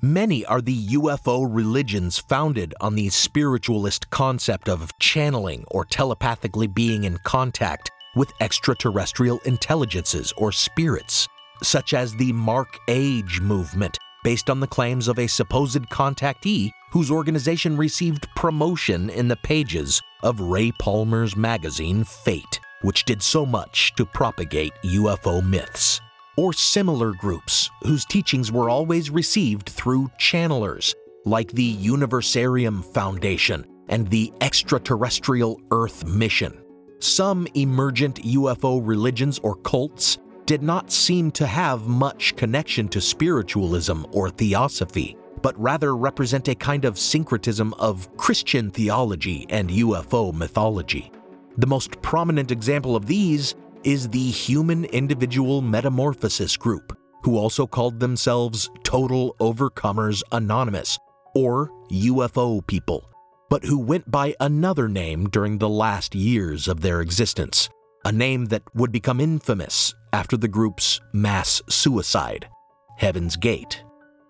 [0.03, 7.05] Many are the UFO religions founded on the spiritualist concept of channeling or telepathically being
[7.05, 11.25] in contact with extraterrestrial intelligences or spirits,
[11.61, 17.09] such as the Mark Age movement, based on the claims of a supposed contactee whose
[17.09, 23.95] organization received promotion in the pages of Ray Palmer's magazine Fate, which did so much
[23.95, 26.01] to propagate UFO myths
[26.37, 30.93] or similar groups whose teachings were always received through channelers,
[31.25, 36.57] like the Universarium Foundation and the Extraterrestrial Earth Mission.
[36.99, 44.03] Some emergent UFO religions or cults did not seem to have much connection to spiritualism
[44.11, 51.11] or theosophy, but rather represent a kind of syncretism of Christian theology and UFO mythology.
[51.57, 57.99] The most prominent example of these is the Human Individual Metamorphosis Group, who also called
[57.99, 60.97] themselves Total Overcomers Anonymous,
[61.35, 63.09] or UFO people,
[63.49, 67.69] but who went by another name during the last years of their existence,
[68.05, 72.47] a name that would become infamous after the group's mass suicide,
[72.97, 73.83] Heaven's Gate.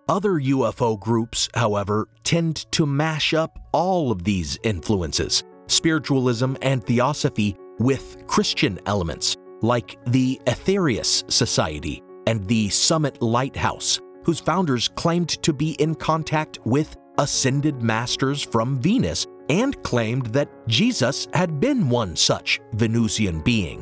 [0.09, 7.55] Other UFO groups, however, tend to mash up all of these influences, spiritualism and theosophy,
[7.79, 15.53] with Christian elements, like the Aetherius Society and the Summit Lighthouse, whose founders claimed to
[15.53, 22.15] be in contact with ascended masters from Venus and claimed that Jesus had been one
[22.15, 23.81] such Venusian being.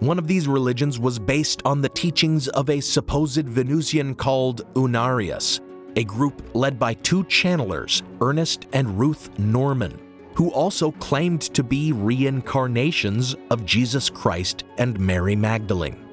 [0.00, 5.60] One of these religions was based on the teachings of a supposed Venusian called Unarius,
[5.96, 9.98] a group led by two channelers, Ernest and Ruth Norman,
[10.34, 16.04] who also claimed to be reincarnations of Jesus Christ and Mary Magdalene.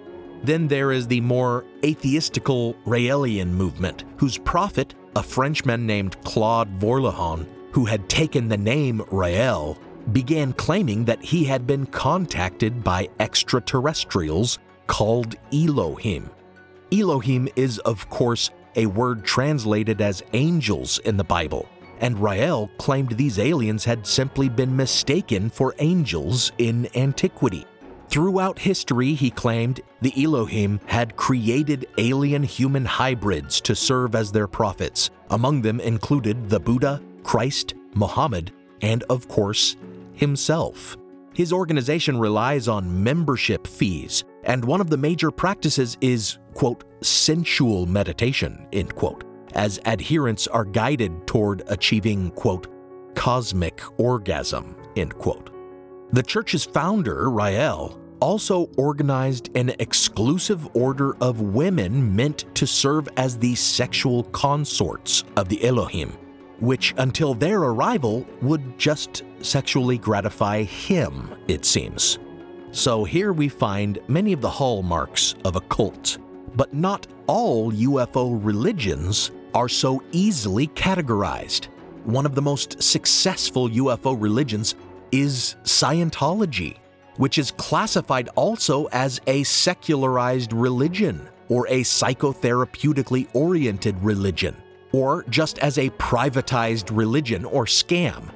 [0.44, 7.46] Then there is the more atheistical Raelian movement, whose prophet, a Frenchman named Claude Vorilhon,
[7.72, 9.78] who had taken the name Rael,
[10.14, 16.30] began claiming that he had been contacted by extraterrestrials called Elohim.
[16.92, 21.70] Elohim is, of course, a word translated as angels in the Bible,
[22.02, 27.66] and Rael claimed these aliens had simply been mistaken for angels in antiquity.
[28.10, 34.48] Throughout history, he claimed, the Elohim had created alien human hybrids to serve as their
[34.48, 35.12] prophets.
[35.30, 39.78] Among them included the Buddha, Christ, Muhammad, and of course,
[40.14, 40.98] himself.
[41.34, 47.86] His organization relies on membership fees, and one of the major practices is, quote, sensual
[47.86, 49.24] meditation, end quote,
[49.54, 52.68] as adherents are guided toward achieving, quote,
[53.16, 55.52] cosmic orgasm, end quote.
[56.14, 63.38] The church's founder, Rael, also organized an exclusive order of women meant to serve as
[63.38, 66.12] the sexual consorts of the Elohim,
[66.60, 72.20] which until their arrival would just sexually gratify him, it seems.
[72.72, 76.20] So here we find many of the hallmarks of a cult,
[76.56, 81.68] but not all UFO religions are so easily categorized.
[82.04, 84.76] One of the most successful UFO religions
[85.12, 86.78] is Scientology,
[87.18, 94.56] which is classified also as a secularized religion or a psychotherapeutically oriented religion,
[94.94, 98.30] or just as a privatized religion or scam,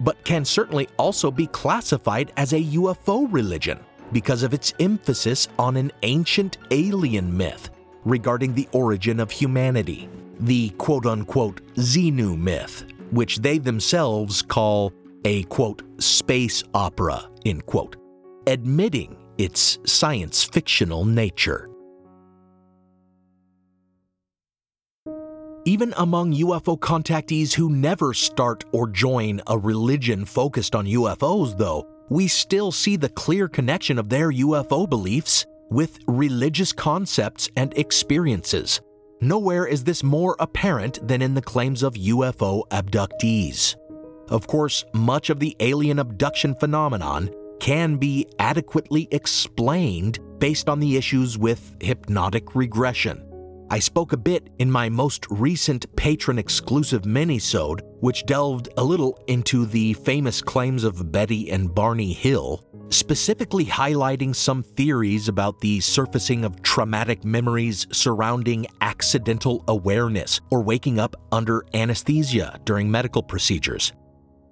[0.00, 3.78] but can certainly also be classified as a UFO religion
[4.12, 7.70] because of its emphasis on an ancient alien myth
[8.04, 10.08] regarding the origin of humanity,
[10.40, 14.92] the quote unquote Xenu myth, which they themselves call
[15.24, 17.96] a quote space opera, end quote
[18.46, 21.68] admitting its science fictional nature.
[25.64, 31.86] Even among UFO contactees who never start or join a religion focused on UFOs, though,
[32.08, 38.80] we still see the clear connection of their UFO beliefs with religious concepts and experiences.
[39.22, 43.76] Nowhere is this more apparent than in the claims of UFO abductees.
[44.28, 50.96] Of course, much of the alien abduction phenomenon can be adequately explained based on the
[50.96, 53.24] issues with hypnotic regression.
[53.70, 59.22] I spoke a bit in my most recent Patreon exclusive minisode, which delved a little
[59.28, 65.80] into the famous claims of Betty and Barney Hill, specifically highlighting some theories about the
[65.80, 73.92] surfacing of traumatic memories surrounding accidental awareness or waking up under anesthesia during medical procedures.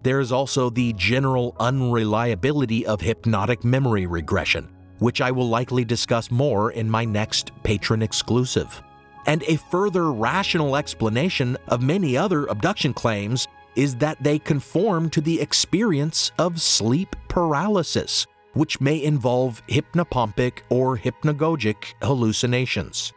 [0.02, 6.30] There is also the general unreliability of hypnotic memory regression, which I will likely discuss
[6.30, 8.82] more in my next Patreon exclusive.
[9.26, 13.46] And a further rational explanation of many other abduction claims
[13.76, 20.98] is that they conform to the experience of sleep paralysis, which may involve hypnopompic or
[20.98, 23.12] hypnagogic hallucinations.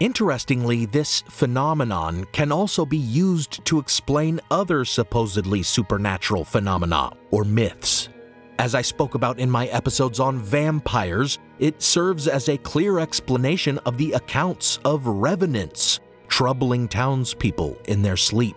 [0.00, 8.08] Interestingly, this phenomenon can also be used to explain other supposedly supernatural phenomena or myths.
[8.60, 13.78] As I spoke about in my episodes on vampires, it serves as a clear explanation
[13.78, 18.56] of the accounts of revenants troubling townspeople in their sleep.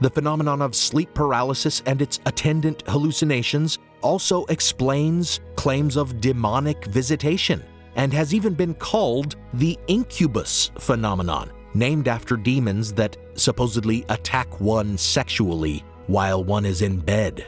[0.00, 7.64] The phenomenon of sleep paralysis and its attendant hallucinations also explains claims of demonic visitation
[7.96, 14.96] and has even been called the incubus phenomenon, named after demons that supposedly attack one
[14.96, 17.44] sexually while one is in bed.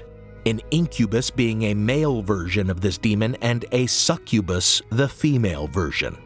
[0.47, 6.19] An incubus being a male version of this demon and a succubus the female version.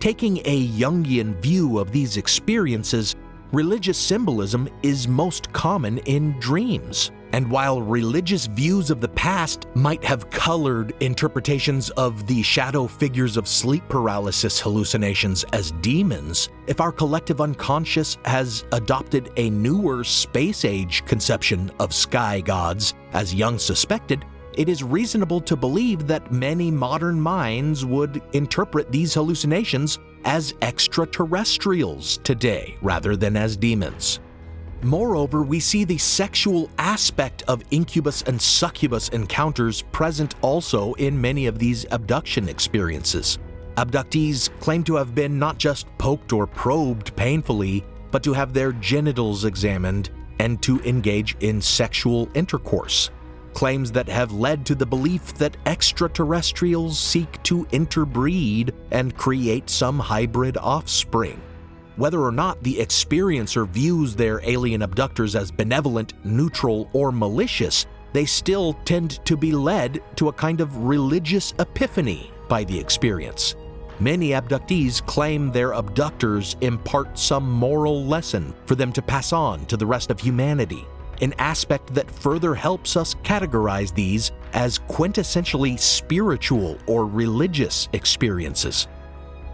[0.00, 3.14] Taking a Jungian view of these experiences,
[3.52, 7.10] religious symbolism is most common in dreams.
[7.34, 13.36] And while religious views of the past might have colored interpretations of the shadow figures
[13.36, 20.64] of sleep paralysis hallucinations as demons, if our collective unconscious has adopted a newer space
[20.64, 24.26] age conception of sky gods, as Jung suspected,
[24.56, 32.18] it is reasonable to believe that many modern minds would interpret these hallucinations as extraterrestrials
[32.18, 34.20] today rather than as demons.
[34.82, 41.46] Moreover, we see the sexual aspect of incubus and succubus encounters present also in many
[41.46, 43.38] of these abduction experiences.
[43.76, 48.72] Abductees claim to have been not just poked or probed painfully, but to have their
[48.72, 53.10] genitals examined and to engage in sexual intercourse.
[53.54, 59.98] Claims that have led to the belief that extraterrestrials seek to interbreed and create some
[59.98, 61.40] hybrid offspring.
[61.96, 68.24] Whether or not the experiencer views their alien abductors as benevolent, neutral, or malicious, they
[68.24, 73.54] still tend to be led to a kind of religious epiphany by the experience.
[74.00, 79.76] Many abductees claim their abductors impart some moral lesson for them to pass on to
[79.76, 80.86] the rest of humanity,
[81.22, 88.88] an aspect that further helps us categorize these as quintessentially spiritual or religious experiences.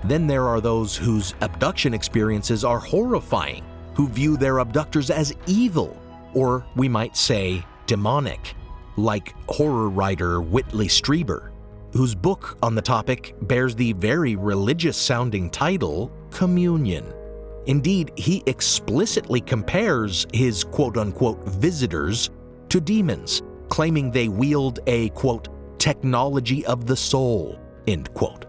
[0.05, 3.65] Then there are those whose abduction experiences are horrifying,
[3.95, 5.97] who view their abductors as evil,
[6.35, 8.55] or we might say demonic,
[8.97, 11.51] like horror writer Whitley Strieber,
[11.93, 17.05] whose book on the topic bears the very religious sounding title Communion.
[17.69, 22.31] Indeed, he explicitly compares his quote unquote visitors
[22.71, 25.49] to demons, claiming they wield a quote
[25.79, 28.47] technology of the soul, end quote.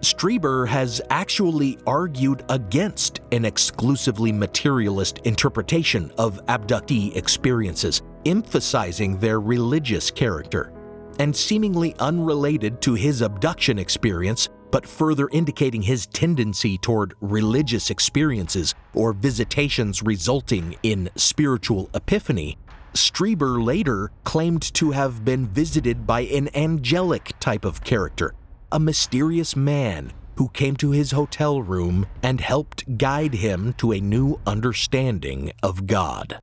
[0.00, 10.10] Strieber has actually argued against an exclusively materialist interpretation of abductee experiences, emphasizing their religious
[10.10, 10.72] character.
[11.18, 18.74] And seemingly unrelated to his abduction experience, but further indicating his tendency toward religious experiences
[18.92, 22.58] or visitations resulting in spiritual epiphany,
[22.92, 28.34] Strieber later claimed to have been visited by an angelic type of character
[28.72, 34.00] a mysterious man who came to his hotel room and helped guide him to a
[34.00, 36.40] new understanding of God.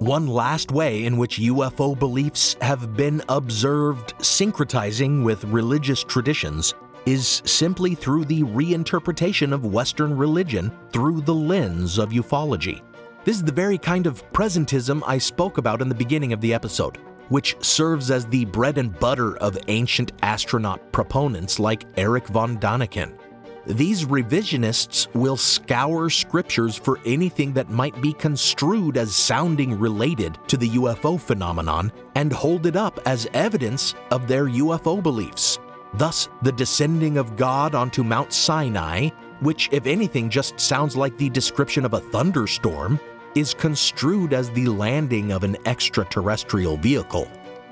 [0.00, 6.72] One last way in which UFO beliefs have been observed syncretizing with religious traditions
[7.04, 12.80] is simply through the reinterpretation of Western religion through the lens of ufology.
[13.24, 16.54] This is the very kind of presentism I spoke about in the beginning of the
[16.54, 16.96] episode,
[17.28, 23.19] which serves as the bread and butter of ancient astronaut proponents like Eric von Daniken.
[23.66, 30.56] These revisionists will scour scriptures for anything that might be construed as sounding related to
[30.56, 35.58] the UFO phenomenon and hold it up as evidence of their UFO beliefs.
[35.94, 41.28] Thus, the descending of God onto Mount Sinai, which, if anything, just sounds like the
[41.28, 42.98] description of a thunderstorm,
[43.34, 47.30] is construed as the landing of an extraterrestrial vehicle.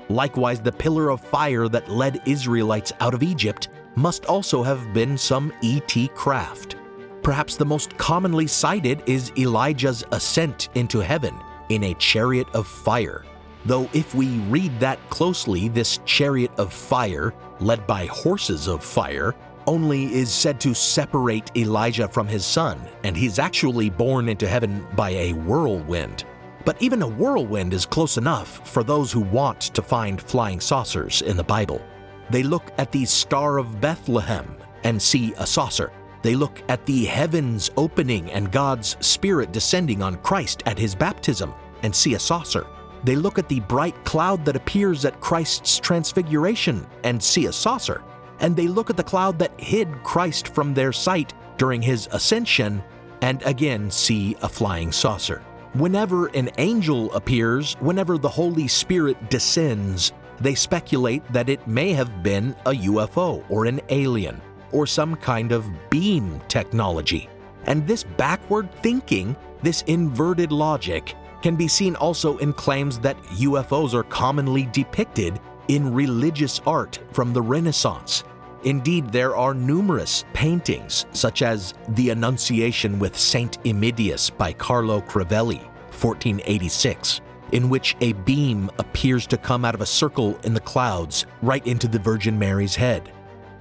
[0.09, 5.17] Likewise, the pillar of fire that led Israelites out of Egypt must also have been
[5.17, 6.75] some ET craft.
[7.21, 11.35] Perhaps the most commonly cited is Elijah's ascent into heaven
[11.69, 13.25] in a chariot of fire.
[13.65, 19.35] Though, if we read that closely, this chariot of fire, led by horses of fire,
[19.67, 24.87] only is said to separate Elijah from his son, and he's actually born into heaven
[24.95, 26.23] by a whirlwind.
[26.65, 31.21] But even a whirlwind is close enough for those who want to find flying saucers
[31.21, 31.81] in the Bible.
[32.29, 35.91] They look at the Star of Bethlehem and see a saucer.
[36.21, 41.53] They look at the heavens opening and God's Spirit descending on Christ at his baptism
[41.83, 42.67] and see a saucer.
[43.03, 48.03] They look at the bright cloud that appears at Christ's transfiguration and see a saucer
[48.39, 52.83] and they look at the cloud that hid Christ from their sight during his ascension
[53.21, 55.43] and again see a flying saucer.
[55.73, 62.23] Whenever an angel appears, whenever the Holy Spirit descends, they speculate that it may have
[62.23, 67.29] been a UFO or an alien or some kind of beam technology.
[67.65, 73.93] And this backward thinking, this inverted logic, can be seen also in claims that UFOs
[73.93, 78.23] are commonly depicted in religious art from the Renaissance.
[78.63, 85.61] Indeed, there are numerous paintings, such as The Annunciation with Saint Emidius by Carlo Crivelli,
[85.91, 87.21] 1486,
[87.51, 91.65] in which a beam appears to come out of a circle in the clouds right
[91.65, 93.11] into the Virgin Mary's head,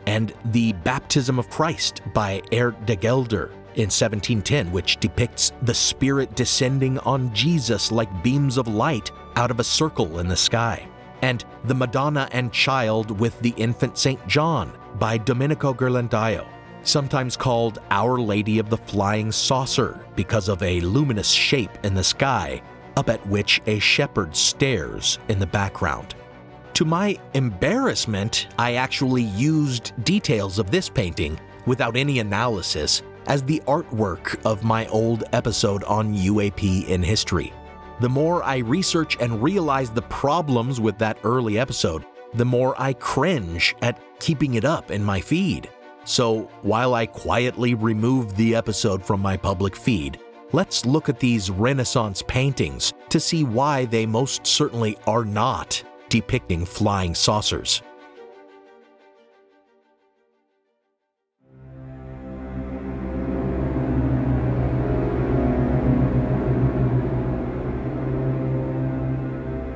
[0.06, 6.34] and The Baptism of Christ by Aert de Gelder in 1710, which depicts the Spirit
[6.34, 10.88] descending on Jesus like beams of light out of a circle in the sky
[11.22, 14.24] and The Madonna and Child with the Infant St.
[14.26, 16.46] John by Domenico Ghirlandaio,
[16.82, 22.04] sometimes called Our Lady of the Flying Saucer because of a luminous shape in the
[22.04, 22.62] sky
[22.98, 26.16] up at which a shepherd stares in the background.
[26.74, 33.62] To my embarrassment, I actually used details of this painting without any analysis as the
[33.66, 37.52] artwork of my old episode on UAP in history.
[38.00, 42.94] The more I research and realize the problems with that early episode, the more I
[42.94, 45.68] cringe at keeping it up in my feed.
[46.04, 50.18] So while I quietly removed the episode from my public feed,
[50.52, 56.64] let's look at these Renaissance paintings to see why they most certainly are not depicting
[56.64, 57.82] flying saucers.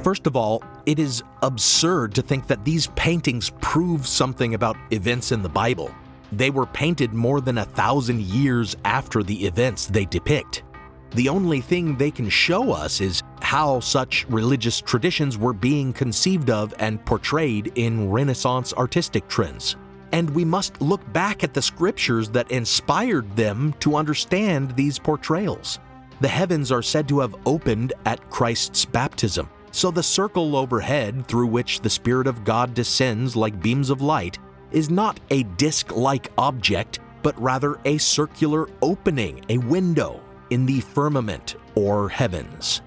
[0.03, 5.31] First of all, it is absurd to think that these paintings prove something about events
[5.31, 5.95] in the Bible.
[6.33, 10.65] They were painted more than a thousand years after the events they depict.
[11.11, 16.49] The only thing they can show us is how such religious traditions were being conceived
[16.49, 19.77] of and portrayed in Renaissance artistic trends.
[20.13, 25.81] And we must look back at the scriptures that inspired them to understand these portrayals.
[26.23, 29.51] The heavens are said to have opened at Christ's baptism.
[29.71, 34.39] So the circle overhead through which the Spirit of God descends like beams of light
[34.73, 40.21] is not a disc like object, but rather a circular opening, a window
[40.51, 42.83] in the firmament or heavens.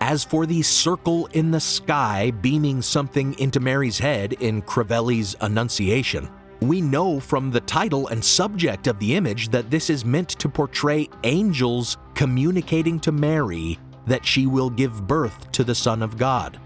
[0.00, 6.28] As for the circle in the sky beaming something into Mary's head in Crivelli's Annunciation,
[6.60, 10.48] we know from the title and subject of the image that this is meant to
[10.48, 16.60] portray angels communicating to Mary that she will give birth to the Son of God.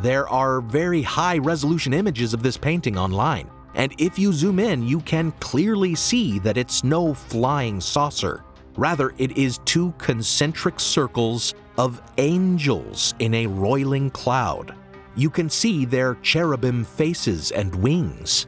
[0.00, 4.82] There are very high resolution images of this painting online, and if you zoom in,
[4.82, 8.44] you can clearly see that it's no flying saucer.
[8.76, 14.74] Rather, it is two concentric circles of angels in a roiling cloud.
[15.16, 18.46] You can see their cherubim faces and wings.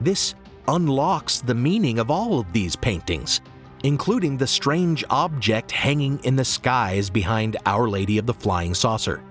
[0.00, 0.34] This
[0.68, 3.40] unlocks the meaning of all of these paintings
[3.86, 9.22] including the strange object hanging in the skies behind Our Lady of the Flying Saucer.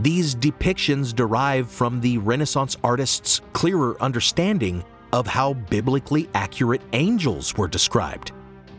[0.00, 7.66] These depictions derive from the Renaissance artists' clearer understanding of how biblically accurate angels were
[7.66, 8.30] described.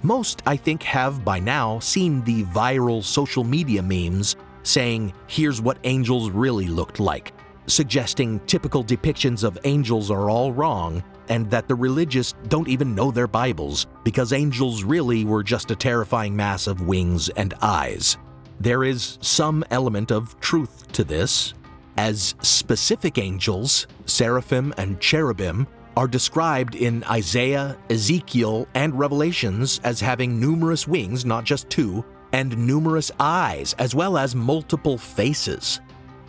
[0.01, 5.79] Most, I think, have by now seen the viral social media memes saying, here's what
[5.83, 7.33] angels really looked like,
[7.67, 13.11] suggesting typical depictions of angels are all wrong and that the religious don't even know
[13.11, 18.17] their Bibles because angels really were just a terrifying mass of wings and eyes.
[18.59, 21.53] There is some element of truth to this,
[21.97, 30.39] as specific angels, seraphim and cherubim, are described in Isaiah, Ezekiel, and Revelations as having
[30.39, 32.03] numerous wings, not just two,
[32.33, 35.79] and numerous eyes, as well as multiple faces.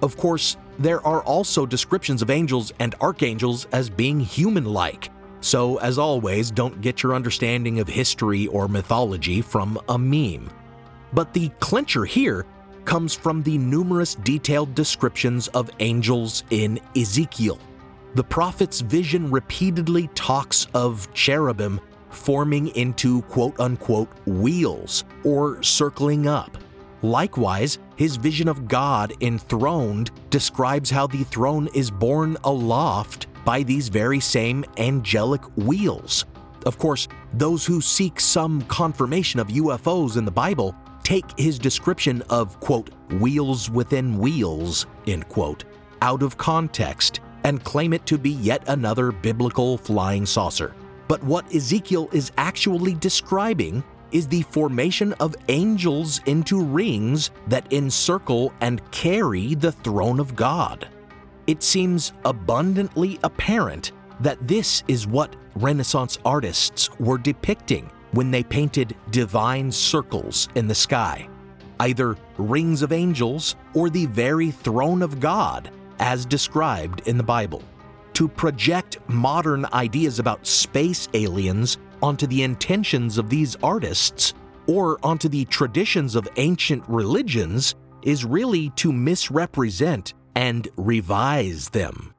[0.03, 5.11] Of course, there are also descriptions of angels and archangels as being human like.
[5.41, 10.49] So, as always, don't get your understanding of history or mythology from a meme.
[11.13, 12.47] But the clincher here
[12.85, 17.59] comes from the numerous detailed descriptions of angels in Ezekiel.
[18.15, 21.81] The prophet's vision repeatedly talks of cherubim
[22.11, 26.59] forming into quote unquote wheels or circling up.
[27.03, 33.89] Likewise, his vision of God enthroned describes how the throne is borne aloft by these
[33.89, 36.27] very same angelic wheels.
[36.67, 40.75] Of course, those who seek some confirmation of UFOs in the Bible
[41.11, 45.65] take his description of, quote, wheels within wheels, end quote,
[46.03, 50.73] out of context and claim it to be yet another biblical flying saucer.
[51.09, 53.83] But what Ezekiel is actually describing
[54.13, 60.87] is the formation of angels into rings that encircle and carry the throne of God.
[61.49, 63.91] It seems abundantly apparent
[64.21, 70.75] that this is what Renaissance artists were depicting when they painted divine circles in the
[70.75, 71.29] sky,
[71.81, 77.63] either rings of angels or the very throne of God as described in the Bible.
[78.15, 84.35] To project modern ideas about space aliens onto the intentions of these artists
[84.67, 92.15] or onto the traditions of ancient religions is really to misrepresent and revise them.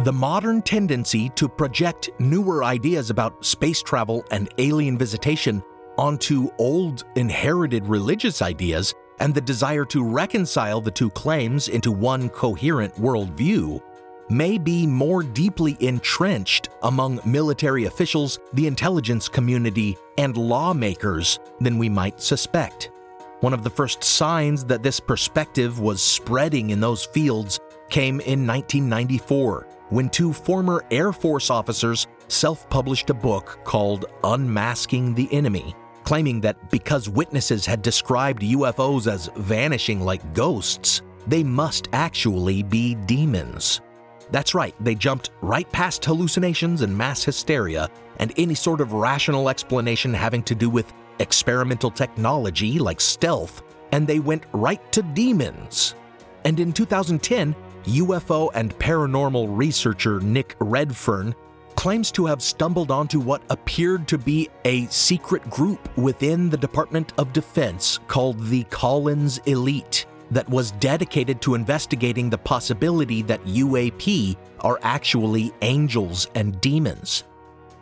[0.00, 5.62] The modern tendency to project newer ideas about space travel and alien visitation
[5.96, 12.28] onto old inherited religious ideas and the desire to reconcile the two claims into one
[12.28, 13.80] coherent worldview
[14.28, 21.88] may be more deeply entrenched among military officials, the intelligence community, and lawmakers than we
[21.88, 22.90] might suspect.
[23.40, 28.46] One of the first signs that this perspective was spreading in those fields came in
[28.46, 35.74] 1994 when two former Air Force officers self published a book called Unmasking the Enemy,
[36.04, 42.94] claiming that because witnesses had described UFOs as vanishing like ghosts, they must actually be
[42.94, 43.80] demons.
[44.30, 49.48] That's right, they jumped right past hallucinations and mass hysteria and any sort of rational
[49.48, 53.62] explanation having to do with experimental technology like stealth,
[53.92, 55.94] and they went right to demons.
[56.44, 57.54] And in 2010,
[57.84, 61.34] UFO and paranormal researcher Nick Redfern
[61.76, 67.12] claims to have stumbled onto what appeared to be a secret group within the Department
[67.18, 74.36] of Defense called the Collins Elite that was dedicated to investigating the possibility that UAP
[74.60, 77.24] are actually angels and demons.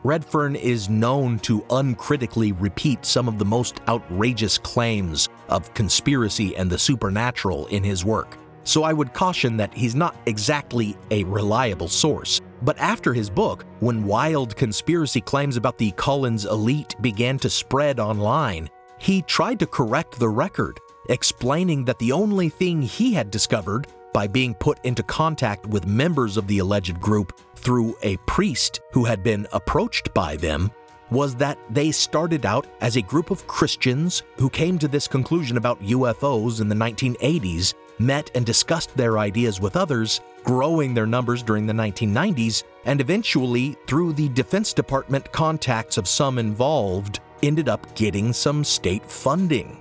[0.05, 6.69] Redfern is known to uncritically repeat some of the most outrageous claims of conspiracy and
[6.69, 11.89] the supernatural in his work, so I would caution that he's not exactly a reliable
[11.89, 12.41] source.
[12.63, 17.99] But after his book, when wild conspiracy claims about the Collins elite began to spread
[17.99, 23.89] online, he tried to correct the record, explaining that the only thing he had discovered
[24.13, 29.05] by being put into contact with members of the alleged group through a priest who
[29.05, 30.71] had been approached by them
[31.11, 35.57] was that they started out as a group of Christians who came to this conclusion
[35.59, 37.75] about UFOs in the 1980s,
[38.05, 43.77] met and discussed their ideas with others, growing their numbers during the 1990s, and eventually,
[43.87, 49.79] through the Defense Department contacts of some involved, ended up getting some state funding.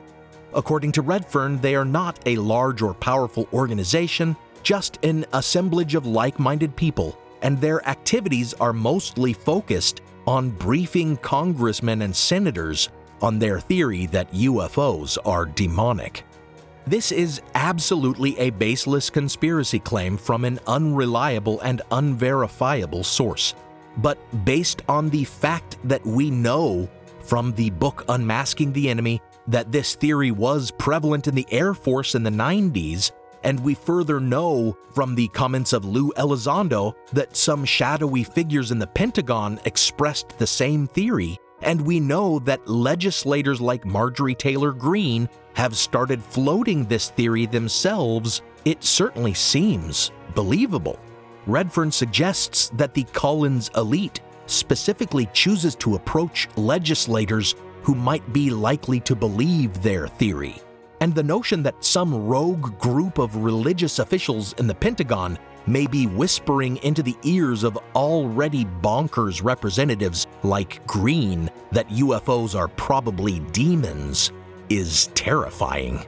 [0.53, 6.05] According to Redfern, they are not a large or powerful organization, just an assemblage of
[6.05, 12.89] like minded people, and their activities are mostly focused on briefing congressmen and senators
[13.21, 16.23] on their theory that UFOs are demonic.
[16.87, 23.53] This is absolutely a baseless conspiracy claim from an unreliable and unverifiable source.
[23.97, 26.89] But based on the fact that we know
[27.21, 32.15] from the book Unmasking the Enemy that this theory was prevalent in the Air Force
[32.15, 33.11] in the 90s,
[33.43, 38.79] and we further know from the comments of Lou Elizondo that some shadowy figures in
[38.79, 45.29] the Pentagon expressed the same theory, and we know that legislators like Marjorie Taylor Greene
[45.53, 50.99] have started floating this theory themselves, it certainly seems believable.
[51.47, 58.99] Redfern suggests that the Collins elite specifically chooses to approach legislators who might be likely
[59.01, 60.55] to believe their theory.
[60.99, 66.05] And the notion that some rogue group of religious officials in the Pentagon may be
[66.05, 74.31] whispering into the ears of already bonkers representatives like Greene that UFOs are probably demons
[74.77, 75.99] is terrifying.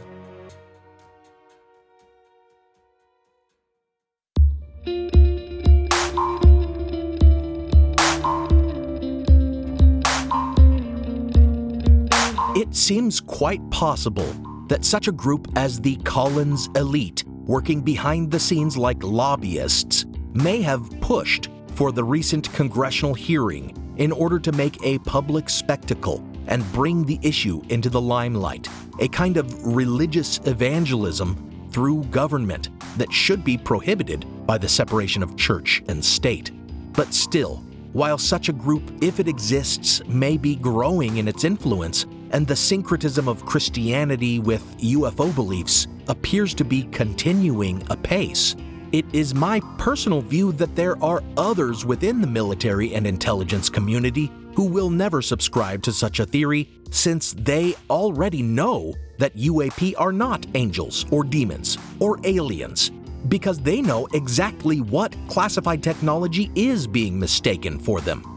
[12.55, 14.23] It seems quite possible
[14.69, 20.61] that such a group as the Collins elite, working behind the scenes like lobbyists, may
[20.61, 26.69] have pushed for the recent congressional hearing in order to make a public spectacle and
[26.71, 28.67] bring the issue into the limelight,
[28.99, 35.35] a kind of religious evangelism through government that should be prohibited by the separation of
[35.35, 36.51] church and state.
[36.93, 37.63] But still,
[37.93, 42.55] while such a group, if it exists, may be growing in its influence, and the
[42.55, 48.55] syncretism of Christianity with UFO beliefs appears to be continuing apace,
[48.93, 54.31] it is my personal view that there are others within the military and intelligence community
[54.55, 60.11] who will never subscribe to such a theory since they already know that UAP are
[60.11, 62.91] not angels or demons or aliens
[63.29, 68.29] because they know exactly what classified technology is being mistaken for them.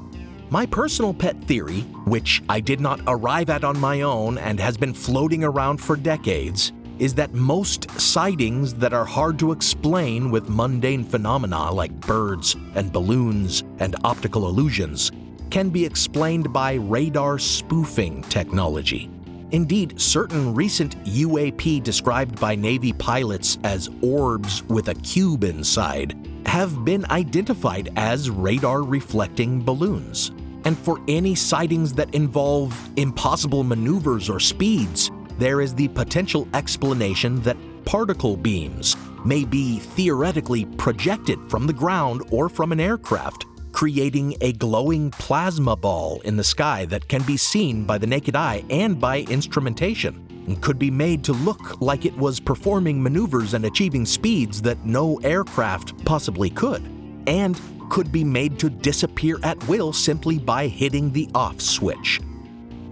[0.49, 4.77] My personal pet theory, which I did not arrive at on my own and has
[4.77, 10.49] been floating around for decades, is that most sightings that are hard to explain with
[10.49, 15.11] mundane phenomena like birds and balloons and optical illusions
[15.51, 19.11] can be explained by radar spoofing technology.
[19.53, 26.17] Indeed, certain recent UAP described by Navy pilots as orbs with a cube inside
[26.47, 30.33] have been identified as radar reflecting balloons.
[30.65, 37.41] And for any sightings that involve impossible maneuvers or speeds, there is the potential explanation
[37.43, 44.35] that particle beams may be theoretically projected from the ground or from an aircraft creating
[44.41, 48.64] a glowing plasma ball in the sky that can be seen by the naked eye
[48.70, 50.14] and by instrumentation,
[50.47, 54.83] and could be made to look like it was performing maneuvers and achieving speeds that
[54.87, 56.83] no aircraft possibly could,
[57.27, 57.61] and
[57.91, 62.18] could be made to disappear at will simply by hitting the off switch.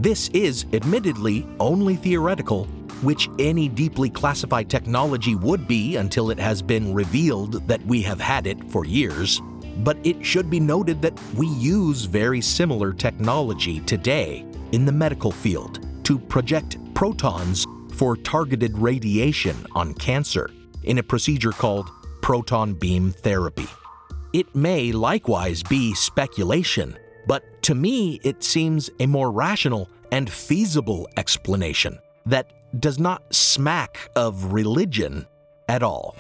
[0.01, 2.67] This is, admittedly, only theoretical,
[3.01, 8.21] which any deeply classified technology would be until it has been revealed that we have
[8.21, 9.41] had it for years.
[9.79, 15.31] But it should be noted that we use very similar technology today in the medical
[15.31, 20.51] field to project protons for targeted radiation on cancer
[20.83, 21.91] in a procedure called
[22.23, 23.67] proton beam therapy.
[24.33, 31.09] It may likewise be speculation, but to me it seems a more rational and feasible
[31.17, 32.51] explanation that
[32.81, 35.27] does not smack of religion
[35.69, 36.17] at all.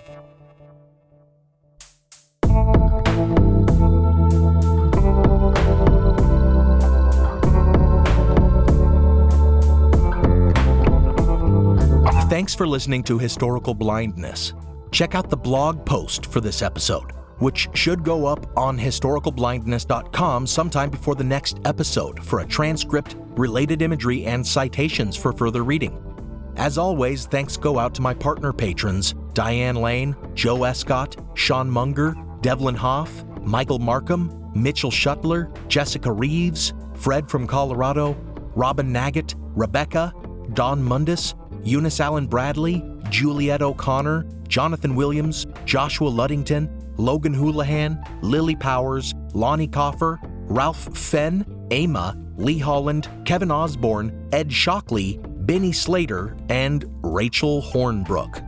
[12.30, 14.54] Thanks for listening to Historical Blindness.
[14.90, 20.88] Check out the blog post for this episode, which should go up on historicalblindness.com sometime
[20.88, 26.00] before the next episode for a transcript, related imagery, and citations for further reading.
[26.56, 32.16] As always, thanks go out to my partner patrons Diane Lane, Joe Escott, Sean Munger,
[32.40, 38.16] Devlin Hoff, Michael Markham, Mitchell Shuttler, Jessica Reeves, Fred from Colorado,
[38.54, 40.14] Robin Naggett, Rebecca,
[40.54, 41.34] Don Mundis,
[41.64, 50.20] Eunice Allen Bradley, Juliet O'Connor, Jonathan Williams, Joshua Luddington, Logan Houlihan, Lily Powers, Lonnie Coffer,
[50.22, 58.42] Ralph Fenn, Ama, Lee Holland, Kevin Osborne, Ed Shockley, Benny Slater, and Rachel Hornbrook.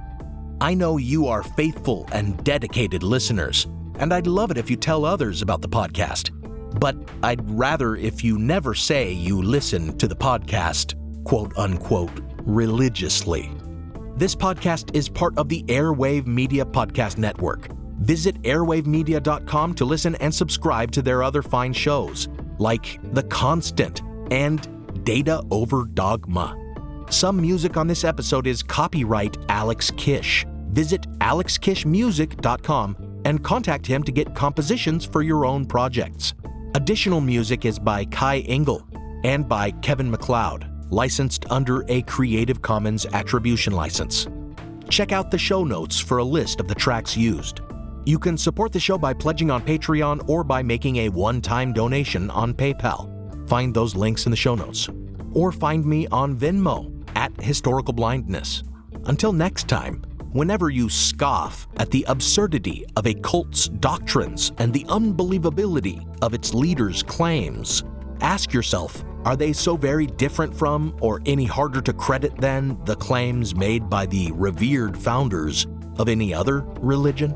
[0.61, 3.67] I know you are faithful and dedicated listeners,
[3.99, 6.31] and I'd love it if you tell others about the podcast.
[6.79, 10.95] But I'd rather if you never say you listen to the podcast,
[11.27, 13.51] quote unquote, religiously.
[14.17, 17.69] This podcast is part of the Airwave Media Podcast Network.
[17.99, 25.05] Visit airwavemedia.com to listen and subscribe to their other fine shows, like The Constant and
[25.05, 26.57] Data Over Dogma.
[27.11, 30.47] Some music on this episode is copyright Alex Kish.
[30.69, 36.35] Visit alexkishmusic.com and contact him to get compositions for your own projects.
[36.77, 38.87] Additional music is by Kai Engel
[39.25, 44.27] and by Kevin MacLeod licensed under a Creative Commons Attribution license.
[44.89, 47.61] Check out the show notes for a list of the tracks used.
[48.05, 51.73] You can support the show by pledging on Patreon or by making a one time
[51.73, 53.49] donation on PayPal.
[53.49, 54.89] Find those links in the show notes.
[55.33, 58.63] Or find me on Venmo at Historical Blindness.
[59.07, 64.85] Until next time, whenever you scoff at the absurdity of a cult's doctrines and the
[64.85, 67.83] unbelievability of its leaders' claims,
[68.21, 72.95] ask yourself are they so very different from, or any harder to credit than, the
[72.95, 75.67] claims made by the revered founders
[75.99, 77.35] of any other religion?